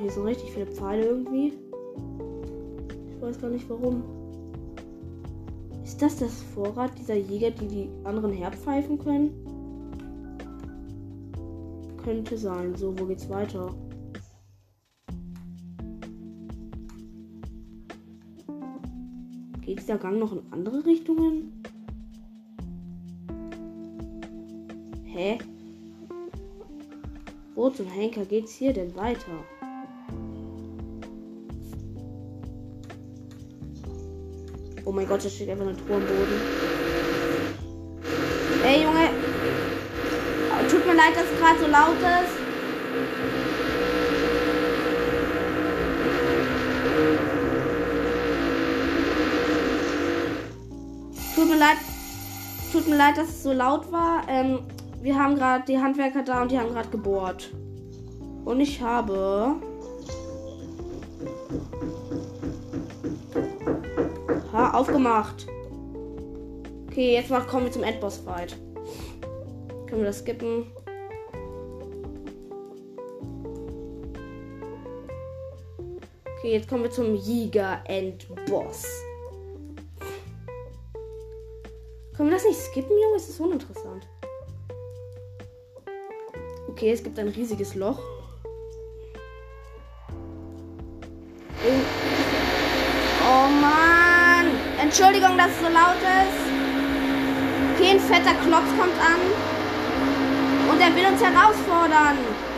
Hier 0.00 0.10
sind 0.12 0.24
richtig 0.26 0.52
viele 0.52 0.66
Pfeile 0.66 1.06
irgendwie. 1.06 1.52
Ich 3.08 3.20
weiß 3.20 3.40
gar 3.40 3.50
nicht 3.50 3.68
warum. 3.68 4.04
Ist 5.82 6.00
das 6.00 6.18
das 6.18 6.40
Vorrat 6.54 6.96
dieser 6.96 7.16
Jäger, 7.16 7.50
die 7.50 7.66
die 7.66 7.90
anderen 8.04 8.32
herpfeifen 8.32 8.96
können? 8.96 9.39
Könnte 12.02 12.38
sein. 12.38 12.74
So, 12.76 12.98
wo 12.98 13.04
geht's 13.04 13.28
weiter? 13.28 13.74
Geht 19.60 19.80
dieser 19.80 19.98
Gang 19.98 20.18
noch 20.18 20.32
in 20.32 20.42
andere 20.50 20.84
Richtungen? 20.84 21.62
Hä? 25.04 25.38
Wo 27.54 27.68
zum 27.68 27.86
Henker 27.86 28.24
geht's 28.24 28.54
hier 28.54 28.72
denn 28.72 28.94
weiter? 28.96 29.44
Oh 34.84 34.92
mein 34.92 35.06
Gott, 35.06 35.24
da 35.24 35.28
steht 35.28 35.50
einfach 35.50 35.66
eine 35.66 35.76
Truhe 35.76 35.96
am 35.96 36.02
Boden. 36.02 36.40
Ey, 38.64 38.82
Junge! 38.82 39.19
Tut 41.00 41.06
mir 41.06 41.14
leid, 41.14 41.16
dass 41.16 41.32
es 41.32 41.38
gerade 41.40 41.58
so 41.60 41.66
laut 41.66 41.96
ist. 41.96 42.40
leid, 51.60 51.76
tut 52.72 52.88
mir 52.88 52.96
leid, 52.96 53.18
dass 53.18 53.28
es 53.28 53.42
so 53.42 53.52
laut 53.52 53.90
war. 53.92 54.22
Ähm, 54.28 54.60
wir 55.02 55.16
haben 55.16 55.36
gerade 55.36 55.64
die 55.66 55.78
Handwerker 55.78 56.22
da 56.22 56.42
und 56.42 56.50
die 56.50 56.58
haben 56.58 56.70
gerade 56.70 56.88
gebohrt. 56.88 57.50
Und 58.44 58.60
ich 58.60 58.80
habe. 58.80 59.56
Ha, 64.52 64.70
aufgemacht. 64.72 65.46
Okay, 66.88 67.14
jetzt 67.14 67.30
mal 67.30 67.40
kommen 67.42 67.66
wir 67.66 67.72
zum 67.72 67.84
Endboss-Fight. 67.84 68.56
Können 69.86 70.00
wir 70.00 70.06
das 70.06 70.20
skippen? 70.20 70.66
Okay, 76.50 76.58
jetzt 76.58 76.68
kommen 76.68 76.82
wir 76.82 76.90
zum 76.90 77.14
Jäger-Endboss. 77.14 78.82
Können 82.16 82.28
wir 82.28 82.34
das 82.34 82.44
nicht 82.44 82.58
skippen, 82.58 82.90
Junge? 82.90 83.14
Es 83.14 83.28
ist 83.28 83.38
uninteressant. 83.38 84.08
Okay, 86.66 86.90
es 86.90 87.04
gibt 87.04 87.20
ein 87.20 87.28
riesiges 87.28 87.76
Loch. 87.76 88.00
Oh, 91.64 91.82
oh 93.28 93.48
Mann! 93.60 94.46
Entschuldigung, 94.82 95.38
dass 95.38 95.52
es 95.52 95.58
so 95.60 95.66
laut 95.66 96.02
ist. 96.02 96.42
Okay, 97.76 97.90
ein 97.92 98.00
fetter 98.00 98.34
Klotz 98.44 98.70
kommt 98.76 98.98
an. 98.98 99.20
Und 100.68 100.80
er 100.80 100.96
will 100.96 101.12
uns 101.12 101.22
herausfordern. 101.22 102.49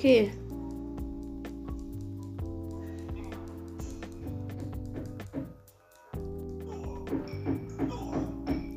Okay. 0.00 0.32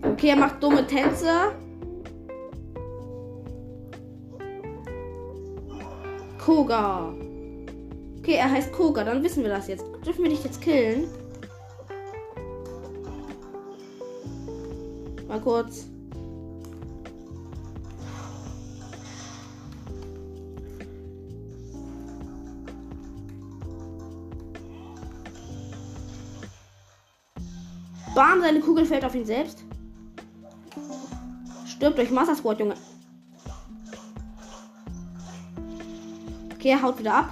Okay, 0.04 0.28
er 0.28 0.36
macht 0.36 0.62
dumme 0.62 0.86
Tänze. 0.86 1.54
Koga. 6.38 7.14
Okay, 8.20 8.34
er 8.34 8.52
heißt 8.52 8.74
Koga, 8.74 9.06
dann 9.06 9.24
wissen 9.24 9.44
wir 9.44 9.50
das 9.50 9.70
jetzt. 9.70 9.86
Dürfen 10.06 10.24
wir 10.24 10.30
dich 10.30 10.44
jetzt 10.44 10.60
killen? 10.60 11.08
Mal 15.30 15.40
kurz. 15.40 15.93
Bam, 28.16 28.42
seine 28.42 28.60
Kugel 28.60 28.86
fällt 28.86 29.06
auf 29.06 29.16
ihn 29.16 29.26
selbst. 29.26 29.64
Stirbt 31.66 31.98
durch 31.98 32.12
Master 32.12 32.36
Junge. 32.60 32.76
Okay, 36.54 36.70
er 36.70 36.82
haut 36.82 37.00
wieder 37.00 37.16
ab. 37.16 37.30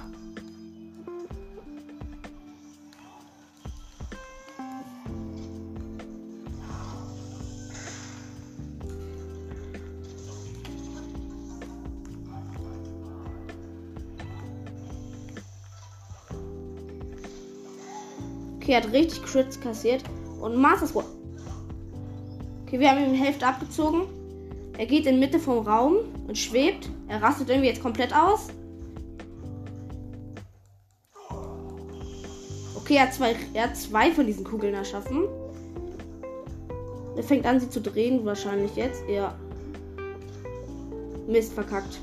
Okay, 18.56 18.72
er 18.72 18.82
hat 18.82 18.92
richtig 18.92 19.22
Crits 19.22 19.60
kassiert. 19.60 20.02
Und 20.42 20.56
Master 20.56 20.88
Sword. 20.88 21.06
Okay, 22.66 22.80
wir 22.80 22.90
haben 22.90 23.04
ihm 23.04 23.14
Hälfte 23.14 23.46
abgezogen. 23.46 24.02
Er 24.76 24.86
geht 24.86 25.06
in 25.06 25.20
Mitte 25.20 25.38
vom 25.38 25.66
Raum 25.66 25.98
und 26.26 26.36
schwebt. 26.36 26.90
Er 27.06 27.22
rastet 27.22 27.48
irgendwie 27.48 27.68
jetzt 27.68 27.82
komplett 27.82 28.12
aus. 28.12 28.48
Okay, 32.74 32.96
er 32.96 33.02
hat 33.02 33.14
zwei, 33.14 33.36
er 33.54 33.64
hat 33.64 33.76
zwei 33.76 34.10
von 34.10 34.26
diesen 34.26 34.42
Kugeln 34.42 34.74
erschaffen. 34.74 35.28
Er 37.16 37.22
fängt 37.22 37.46
an, 37.46 37.60
sie 37.60 37.70
zu 37.70 37.80
drehen, 37.80 38.24
wahrscheinlich 38.24 38.74
jetzt. 38.74 39.04
Ja. 39.08 39.34
Mist, 41.28 41.52
verkackt. 41.52 42.00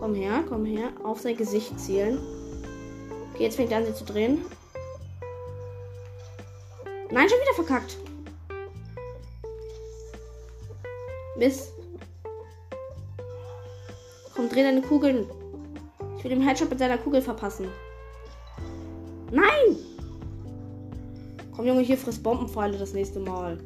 Komm 0.00 0.14
her, 0.16 0.42
komm 0.48 0.64
her. 0.64 0.88
Auf 1.04 1.20
sein 1.20 1.36
Gesicht 1.36 1.78
zielen. 1.78 2.18
Okay, 3.34 3.42
jetzt 3.42 3.56
fängt 3.56 3.72
er 3.72 3.78
an, 3.78 3.86
sie 3.86 3.94
zu 3.94 4.04
drehen. 4.04 4.44
Nein, 7.10 7.28
schon 7.28 7.40
wieder 7.40 7.54
verkackt. 7.56 7.98
Mist. 11.36 11.72
Komm, 14.36 14.48
dreh 14.48 14.62
deine 14.62 14.82
Kugeln. 14.82 15.28
Ich 16.16 16.22
will 16.22 16.30
den 16.30 16.46
Headshot 16.46 16.70
mit 16.70 16.78
seiner 16.78 16.96
Kugel 16.96 17.20
verpassen. 17.22 17.66
Nein! 19.32 19.78
Komm, 21.56 21.66
Junge, 21.66 21.80
hier 21.80 21.98
frisst 21.98 22.22
Bombenpfeile 22.22 22.78
das 22.78 22.92
nächste 22.92 23.18
Mal. 23.18 23.58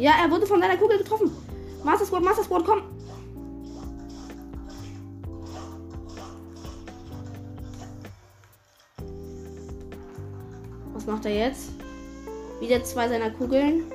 Ja, 0.00 0.12
er 0.18 0.30
wurde 0.30 0.46
von 0.46 0.58
seiner 0.62 0.78
Kugel 0.78 0.96
getroffen. 0.96 1.30
Master 1.84 2.06
Squad, 2.06 2.22
Master 2.22 2.42
Squad, 2.42 2.64
komm. 2.64 2.80
Was 10.94 11.04
macht 11.04 11.26
er 11.26 11.34
jetzt? 11.34 11.72
Wieder 12.60 12.82
zwei 12.82 13.10
seiner 13.10 13.30
Kugeln. 13.30 13.92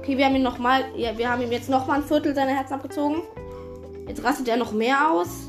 Okay, 0.00 0.18
wir 0.18 0.26
haben 0.26 0.34
ihn 0.34 0.42
noch 0.42 0.58
mal, 0.58 0.84
ja, 0.96 1.16
wir 1.16 1.30
haben 1.30 1.42
ihm 1.42 1.52
jetzt 1.52 1.68
noch 1.68 1.86
mal 1.86 2.00
ein 2.00 2.02
Viertel 2.02 2.34
seiner 2.34 2.56
Herzen 2.56 2.74
abgezogen. 2.74 3.22
Jetzt 4.08 4.24
rastet 4.24 4.48
er 4.48 4.56
noch 4.56 4.72
mehr 4.72 5.12
aus. 5.12 5.48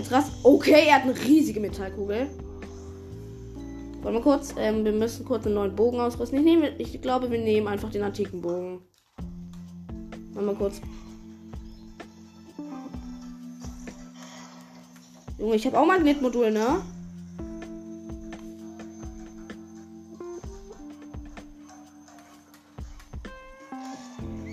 Jetzt 0.00 0.12
rast. 0.12 0.32
Okay, 0.44 0.86
er 0.88 0.94
hat 0.94 1.02
eine 1.02 1.14
riesige 1.14 1.60
Metallkugel. 1.60 2.26
Wollen 4.00 4.14
wir 4.14 4.22
kurz? 4.22 4.54
Ähm, 4.56 4.82
wir 4.82 4.92
müssen 4.92 5.26
kurz 5.26 5.44
einen 5.44 5.56
neuen 5.56 5.76
Bogen 5.76 6.00
ausrüsten. 6.00 6.38
Ich, 6.38 6.44
nehme, 6.46 6.70
ich 6.78 7.02
glaube, 7.02 7.30
wir 7.30 7.38
nehmen 7.38 7.68
einfach 7.68 7.90
den 7.90 8.02
antiken 8.02 8.40
Bogen. 8.40 8.80
Machen 10.32 10.46
wir 10.46 10.54
kurz. 10.54 10.80
Junge, 15.38 15.56
ich 15.56 15.66
habe 15.66 15.78
auch 15.78 15.84
Magnetmodul, 15.84 16.50
ne? 16.50 16.80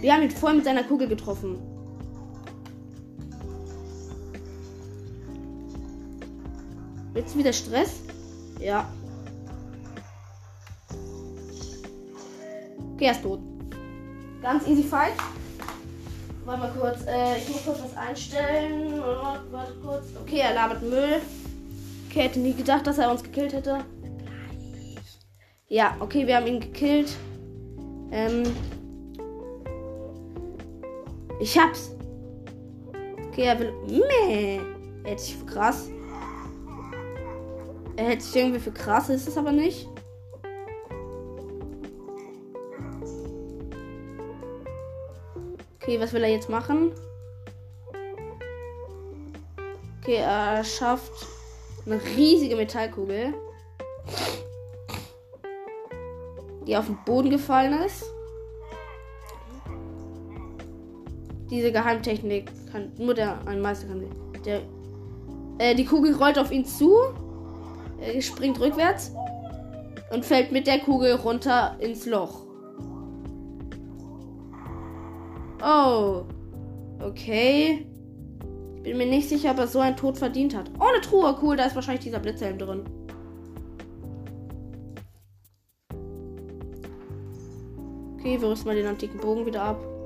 Wir 0.02 0.14
haben 0.14 0.24
ihn 0.24 0.32
voll 0.32 0.56
mit 0.56 0.66
seiner 0.66 0.84
Kugel 0.84 1.08
getroffen. 1.08 1.77
Jetzt 7.18 7.36
wieder 7.36 7.52
Stress? 7.52 8.02
Ja. 8.60 8.88
Okay, 12.94 13.06
er 13.06 13.12
ist 13.12 13.24
tot. 13.24 13.40
Ganz 14.40 14.68
easy 14.68 14.84
fight. 14.84 15.14
Warte 16.46 16.62
mal 16.62 16.72
kurz. 16.80 17.08
Äh, 17.08 17.40
ich 17.40 17.50
muss 17.50 17.66
kurz 17.66 17.80
was 17.82 17.98
einstellen. 17.98 19.02
Warte 19.50 19.74
kurz. 19.84 20.06
Okay, 20.22 20.42
er 20.42 20.54
labert 20.54 20.84
Müll. 20.84 21.20
Okay, 22.08 22.22
hätte 22.22 22.40
nie 22.40 22.54
gedacht, 22.54 22.86
dass 22.86 23.00
er 23.00 23.10
uns 23.10 23.24
gekillt 23.24 23.54
hätte. 23.54 23.84
Ja, 25.70 25.96
okay, 26.00 26.28
wir 26.28 26.36
haben 26.36 26.46
ihn 26.46 26.60
gekillt. 26.60 27.16
Ähm. 28.12 28.44
Ich 31.40 31.58
hab's. 31.58 31.90
Okay, 33.30 33.46
er 33.46 33.60
will. 33.60 33.74
Meh. 33.88 34.60
Ich 35.12 35.36
krass. 35.48 35.90
Er 37.98 38.06
hält 38.06 38.22
sich 38.22 38.36
irgendwie 38.36 38.60
für 38.60 38.72
krass, 38.72 39.10
ist 39.10 39.28
es 39.28 39.38
aber 39.38 39.52
nicht. 39.52 39.90
Okay, 45.82 46.00
was 46.00 46.14
will 46.14 46.22
er 46.22 46.30
jetzt 46.30 46.48
machen? 46.48 46.92
Okay, 50.00 50.18
er 50.18 50.64
schafft 50.64 51.12
eine 51.88 52.00
riesige 52.16 52.56
Metallkugel, 52.56 53.34
die 56.68 56.78
auf 56.78 56.86
den 56.86 57.00
Boden 57.04 57.32
gefallen 57.32 57.82
ist. 57.84 58.06
Diese 61.50 61.72
Geheimtechnik 61.72 62.52
kann 62.72 62.92
nur 62.98 63.16
der 63.16 63.40
ein 63.48 63.60
Meister 63.60 63.88
kann. 63.88 64.06
Der, 64.46 64.62
äh, 65.58 65.74
die 65.74 65.86
Kugel 65.86 66.14
rollt 66.16 66.38
auf 66.38 66.52
ihn 66.52 66.66
zu 66.66 66.94
er 68.00 68.22
springt 68.22 68.60
rückwärts 68.60 69.14
und 70.12 70.26
fällt 70.26 70.52
mit 70.52 70.68
der 70.68 70.80
Kugel 70.80 71.16
runter 71.16 71.76
ins 71.80 72.06
Loch. 72.06 72.46
Oh. 75.64 76.24
Okay. 77.02 77.86
Ich 78.78 78.84
bin 78.84 78.98
mir 78.98 79.06
nicht 79.06 79.28
sicher, 79.28 79.52
ob 79.52 79.60
er 79.60 79.68
so 79.68 79.80
einen 79.80 79.98
Tod 79.98 80.18
verdient 80.18 80.56
hat. 80.56 80.72
Oh, 80.80 80.86
eine 80.86 81.02
Truhe. 81.02 81.36
Cool, 81.42 81.58
da 81.58 81.66
ist 81.66 81.76
wahrscheinlich 81.76 82.04
dieser 82.06 82.20
Blitzhelm 82.20 82.58
drin. 82.58 82.84
Okay, 88.18 88.42
wir 88.42 88.50
rüsten 88.50 88.68
mal 88.68 88.76
den 88.76 88.88
antiken 88.88 89.20
Bogen 89.20 89.46
wieder 89.46 89.62
ab. 89.62 89.97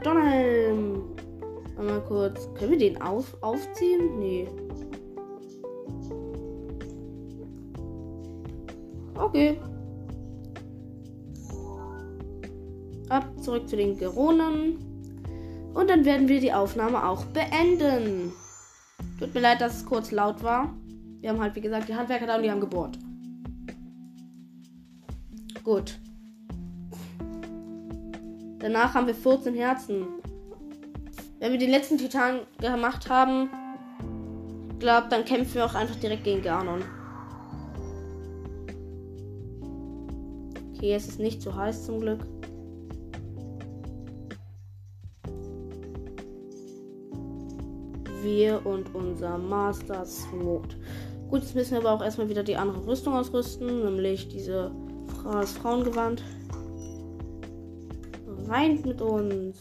Donnerhelm. 0.00 1.02
Mal 1.76 2.00
kurz. 2.06 2.48
Können 2.54 2.72
wir 2.72 2.78
den 2.78 3.00
auf, 3.00 3.36
aufziehen? 3.42 4.18
Nee. 4.18 4.48
Okay. 9.14 9.58
Ab 13.08 13.24
zurück 13.40 13.68
zu 13.68 13.76
den 13.76 13.96
Geronen. 13.96 14.78
Und 15.74 15.90
dann 15.90 16.04
werden 16.04 16.28
wir 16.28 16.40
die 16.40 16.52
Aufnahme 16.52 17.06
auch 17.06 17.24
beenden. 17.26 18.32
Tut 19.18 19.34
mir 19.34 19.40
leid, 19.40 19.60
dass 19.60 19.76
es 19.76 19.86
kurz 19.86 20.10
laut 20.10 20.42
war. 20.42 20.74
Wir 21.20 21.30
haben 21.30 21.40
halt, 21.40 21.54
wie 21.54 21.60
gesagt, 21.60 21.88
die 21.88 21.94
Handwerker 21.94 22.26
da 22.26 22.36
und 22.36 22.42
die 22.42 22.50
haben 22.50 22.60
gebohrt. 22.60 22.98
Gut. 25.62 25.98
Danach 28.66 28.94
haben 28.94 29.06
wir 29.06 29.14
14 29.14 29.54
Herzen. 29.54 30.06
Wenn 31.38 31.52
wir 31.52 31.58
den 31.60 31.70
letzten 31.70 31.98
Titan 31.98 32.40
gemacht 32.60 33.08
haben, 33.08 33.48
glaube, 34.80 35.06
dann 35.08 35.24
kämpfen 35.24 35.54
wir 35.54 35.66
auch 35.66 35.74
einfach 35.74 35.94
direkt 35.94 36.24
gegen 36.24 36.42
Ganon. 36.42 36.82
Okay, 40.74 40.94
es 40.94 41.06
ist 41.06 41.20
nicht 41.20 41.40
zu 41.40 41.54
heiß 41.54 41.86
zum 41.86 42.00
Glück. 42.00 42.26
Wir 48.24 48.66
und 48.66 48.92
unser 48.96 49.38
Master 49.38 50.04
Sword. 50.04 50.76
Gut, 51.30 51.42
jetzt 51.42 51.54
müssen 51.54 51.70
wir 51.70 51.78
aber 51.78 51.92
auch 51.92 52.02
erstmal 52.02 52.28
wieder 52.28 52.42
die 52.42 52.56
andere 52.56 52.84
Rüstung 52.84 53.14
ausrüsten, 53.14 53.84
nämlich 53.84 54.26
diese 54.26 54.72
das 55.22 55.52
Frauengewand. 55.52 56.24
Rein 58.56 58.80
mit 58.86 59.02
uns. 59.02 59.58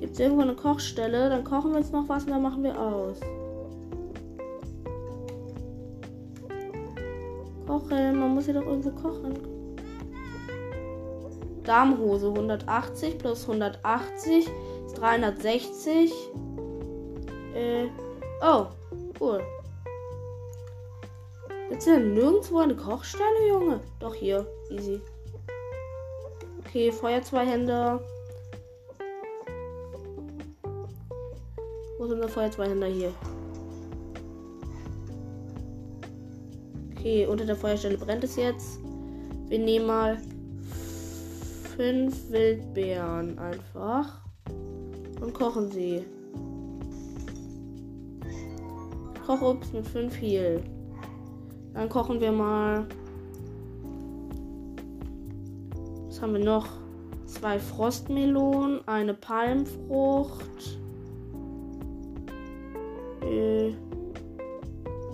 Gibt 0.00 0.14
es 0.14 0.18
irgendwo 0.18 0.42
eine 0.42 0.56
Kochstelle? 0.56 1.28
Dann 1.28 1.44
kochen 1.44 1.70
wir 1.70 1.78
jetzt 1.78 1.92
noch 1.92 2.08
was 2.08 2.24
und 2.24 2.30
dann 2.30 2.42
machen 2.42 2.64
wir 2.64 2.76
aus. 2.76 3.20
Kochen, 7.68 8.18
man 8.18 8.34
muss 8.34 8.48
ja 8.48 8.54
doch 8.54 8.66
irgendwo 8.66 8.90
kochen. 8.90 9.34
Darmhose 11.62 12.28
180 12.28 13.18
plus 13.18 13.42
180 13.42 14.48
ist 14.86 14.98
360. 14.98 16.12
Äh, 17.54 17.86
oh, 18.42 18.66
cool. 19.20 19.40
Jetzt 21.70 21.86
ist 21.86 21.92
ja 21.94 22.00
nirgendwo 22.00 22.58
eine 22.58 22.74
Kochstelle, 22.74 23.48
Junge. 23.48 23.80
Doch 24.00 24.14
hier, 24.14 24.48
easy. 24.70 25.00
Okay, 26.68 26.92
Feuer 26.92 27.22
zwei 27.22 27.46
Hände. 27.46 27.98
Wo 31.98 32.06
sind 32.06 32.18
der 32.20 32.28
Feuer 32.28 32.50
zwei 32.50 32.68
Hände 32.68 32.86
hier? 32.88 33.10
Okay, 36.92 37.24
unter 37.24 37.46
der 37.46 37.56
Feuerstelle 37.56 37.96
brennt 37.96 38.22
es 38.22 38.36
jetzt. 38.36 38.80
Wir 39.48 39.58
nehmen 39.58 39.86
mal 39.86 40.18
fünf 41.74 42.30
Wildbeeren 42.30 43.38
einfach 43.38 44.20
und 45.22 45.32
kochen 45.32 45.70
sie. 45.70 46.04
Kochobst 49.26 49.72
mit 49.72 49.88
fünf 49.88 50.20
Heal. 50.20 50.62
Dann 51.72 51.88
kochen 51.88 52.20
wir 52.20 52.30
mal. 52.30 52.86
Was 56.18 56.22
haben 56.24 56.32
wir 56.32 56.44
noch? 56.44 56.66
Zwei 57.26 57.60
Frostmelonen, 57.60 58.80
eine 58.88 59.14
Palmfrucht 59.14 60.80
äh, 63.20 63.72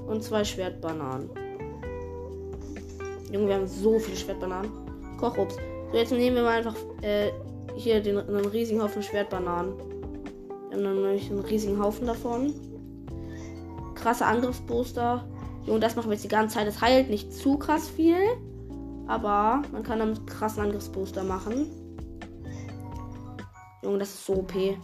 und 0.06 0.22
zwei 0.22 0.42
Schwertbananen. 0.44 1.28
Junge, 3.30 3.48
wir 3.48 3.54
haben 3.56 3.66
so 3.66 3.98
viele 3.98 4.16
Schwertbananen. 4.16 4.70
Kochobst. 5.18 5.58
So, 5.92 5.98
jetzt 5.98 6.10
nehmen 6.10 6.36
wir 6.36 6.42
mal 6.42 6.56
einfach 6.56 6.76
äh, 7.02 7.32
hier 7.76 8.00
den, 8.00 8.16
einen 8.16 8.46
riesigen 8.46 8.82
Haufen 8.82 9.02
Schwertbananen. 9.02 9.74
Wir 10.70 10.78
haben 10.78 11.02
nämlich 11.02 11.30
einen 11.30 11.40
riesigen 11.40 11.78
Haufen 11.82 12.06
davon. 12.06 12.54
Krasse 13.94 14.24
Angriffsbooster. 14.24 15.28
Und 15.66 15.82
das 15.82 15.96
machen 15.96 16.08
wir 16.08 16.14
jetzt 16.14 16.24
die 16.24 16.28
ganze 16.28 16.56
Zeit. 16.56 16.66
Das 16.66 16.80
heilt 16.80 17.10
nicht 17.10 17.30
zu 17.30 17.58
krass 17.58 17.90
viel. 17.90 18.16
Aber 19.06 19.62
man 19.72 19.82
kann 19.82 19.98
damit 19.98 20.26
krassen 20.26 20.62
Angriffsbooster 20.62 21.24
machen. 21.24 21.66
Junge, 23.82 23.98
das 23.98 24.14
ist 24.14 24.24
so 24.24 24.34
OP. 24.34 24.54
Ich 24.54 24.78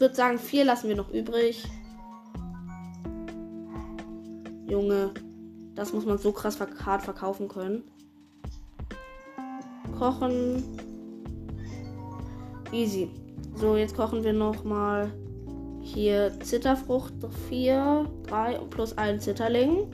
würde 0.00 0.14
sagen, 0.14 0.38
vier 0.38 0.64
lassen 0.64 0.88
wir 0.88 0.96
noch 0.96 1.10
übrig. 1.10 1.66
Junge, 4.68 5.12
das 5.74 5.92
muss 5.92 6.04
man 6.04 6.18
so 6.18 6.32
krass 6.32 6.58
hart 6.60 7.02
verkaufen 7.02 7.48
können. 7.48 7.84
Kochen. 9.98 10.62
Easy. 12.72 13.10
So, 13.54 13.76
jetzt 13.76 13.96
kochen 13.96 14.22
wir 14.22 14.34
noch 14.34 14.64
mal 14.64 15.10
hier 15.96 16.30
Zitterfrucht 16.40 17.14
4, 17.48 18.06
3 18.26 18.60
und 18.60 18.68
plus 18.68 18.98
ein 18.98 19.18
Zitterling. 19.18 19.90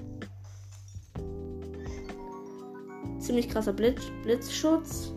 Ziemlich 3.20 3.48
krasser 3.48 3.72
Blitz, 3.72 4.02
Blitzschutz. 4.24 5.12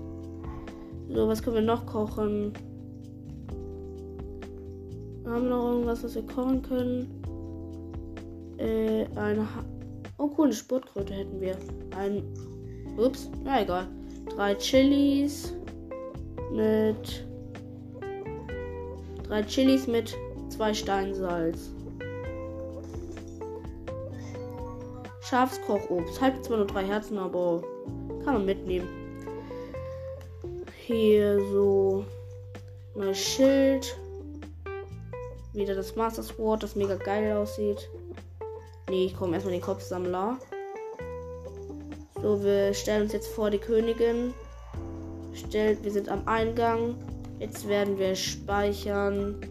So, 1.10 1.28
was 1.28 1.42
können 1.42 1.56
wir 1.56 1.64
noch 1.64 1.88
kochen? 1.88 2.54
Haben 5.26 5.46
wir 5.46 5.50
noch 5.50 5.72
irgendwas, 5.72 6.04
was 6.04 6.14
wir 6.14 6.28
kochen 6.28 6.62
können? 6.62 7.24
Äh, 8.60 9.08
eine 9.16 9.42
ha 9.42 9.66
Oh, 10.20 10.30
cool, 10.38 10.46
eine 10.46 10.54
Sportkröte 10.54 11.16
hätten 11.16 11.42
wir. 11.42 11.58
Ein. 11.98 12.24
Ups, 12.96 13.30
na 13.44 13.64
egal. 13.64 13.88
Drei 14.36 14.54
Chilis 14.54 15.52
mit. 16.54 17.26
Drei 19.24 19.42
Chilis 19.42 19.88
mit 19.88 20.16
zwei 20.56 20.74
Steinsalz. 20.74 21.70
Schafskochobst. 25.22 26.22
Halt 26.22 26.46
zwar 26.46 26.58
nur 26.58 26.68
drei 26.68 26.86
Herzen, 26.86 27.18
aber 27.18 27.62
kann 28.24 28.36
man 28.36 28.46
mitnehmen. 28.46 28.88
Hier 30.78 31.40
so. 31.52 32.06
Neues 32.96 33.18
Schild. 33.18 33.98
Wieder 35.54 35.76
das 35.76 35.96
Master 35.96 36.24
Sword, 36.24 36.64
das 36.64 36.76
mega 36.76 36.96
geil 36.96 37.36
aussieht. 37.36 37.90
Nee, 38.90 39.06
ich 39.06 39.16
komme 39.16 39.34
erstmal 39.34 39.54
den 39.54 39.62
Kopfsammler. 39.62 40.38
So, 42.22 42.44
wir 42.44 42.74
stellen 42.74 43.04
uns 43.04 43.14
jetzt 43.14 43.28
vor 43.28 43.50
die 43.50 43.58
Königin. 43.58 44.34
Stellt, 45.34 45.84
wir 45.84 45.92
sind 45.92 46.08
am 46.08 46.28
Eingang. 46.28 46.96
Jetzt 47.40 47.68
werden 47.68 47.98
wir 47.98 48.16
speichern. 48.16 49.42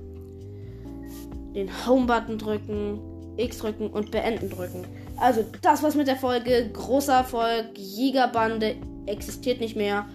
Den 1.55 1.71
Home-Button 1.87 2.39
drücken. 2.39 2.99
X 3.37 3.59
drücken 3.59 3.89
und 3.89 4.11
beenden 4.11 4.49
drücken. 4.49 4.85
Also, 5.17 5.45
das 5.63 5.83
war's 5.83 5.95
mit 5.95 6.07
der 6.07 6.17
Folge. 6.17 6.71
Großer 6.73 7.15
Erfolg. 7.15 7.77
Jägerbande 7.77 8.77
existiert 9.07 9.61
nicht 9.61 9.77
mehr. 9.77 10.07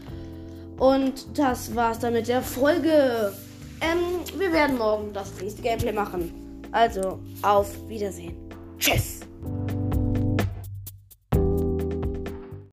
Und 0.78 1.38
das 1.38 1.76
war's 1.76 2.00
dann 2.00 2.14
mit 2.14 2.28
der 2.28 2.42
Folge. 2.42 3.34
Ähm, 3.82 4.40
wir 4.40 4.54
werden 4.54 4.78
morgen 4.78 5.12
das 5.14 5.34
nächste 5.42 5.62
Gameplay 5.62 5.92
machen. 5.92 6.32
Also, 6.72 7.20
auf 7.42 7.76
Wiedersehen. 7.88 8.36
Tschüss. 8.78 9.19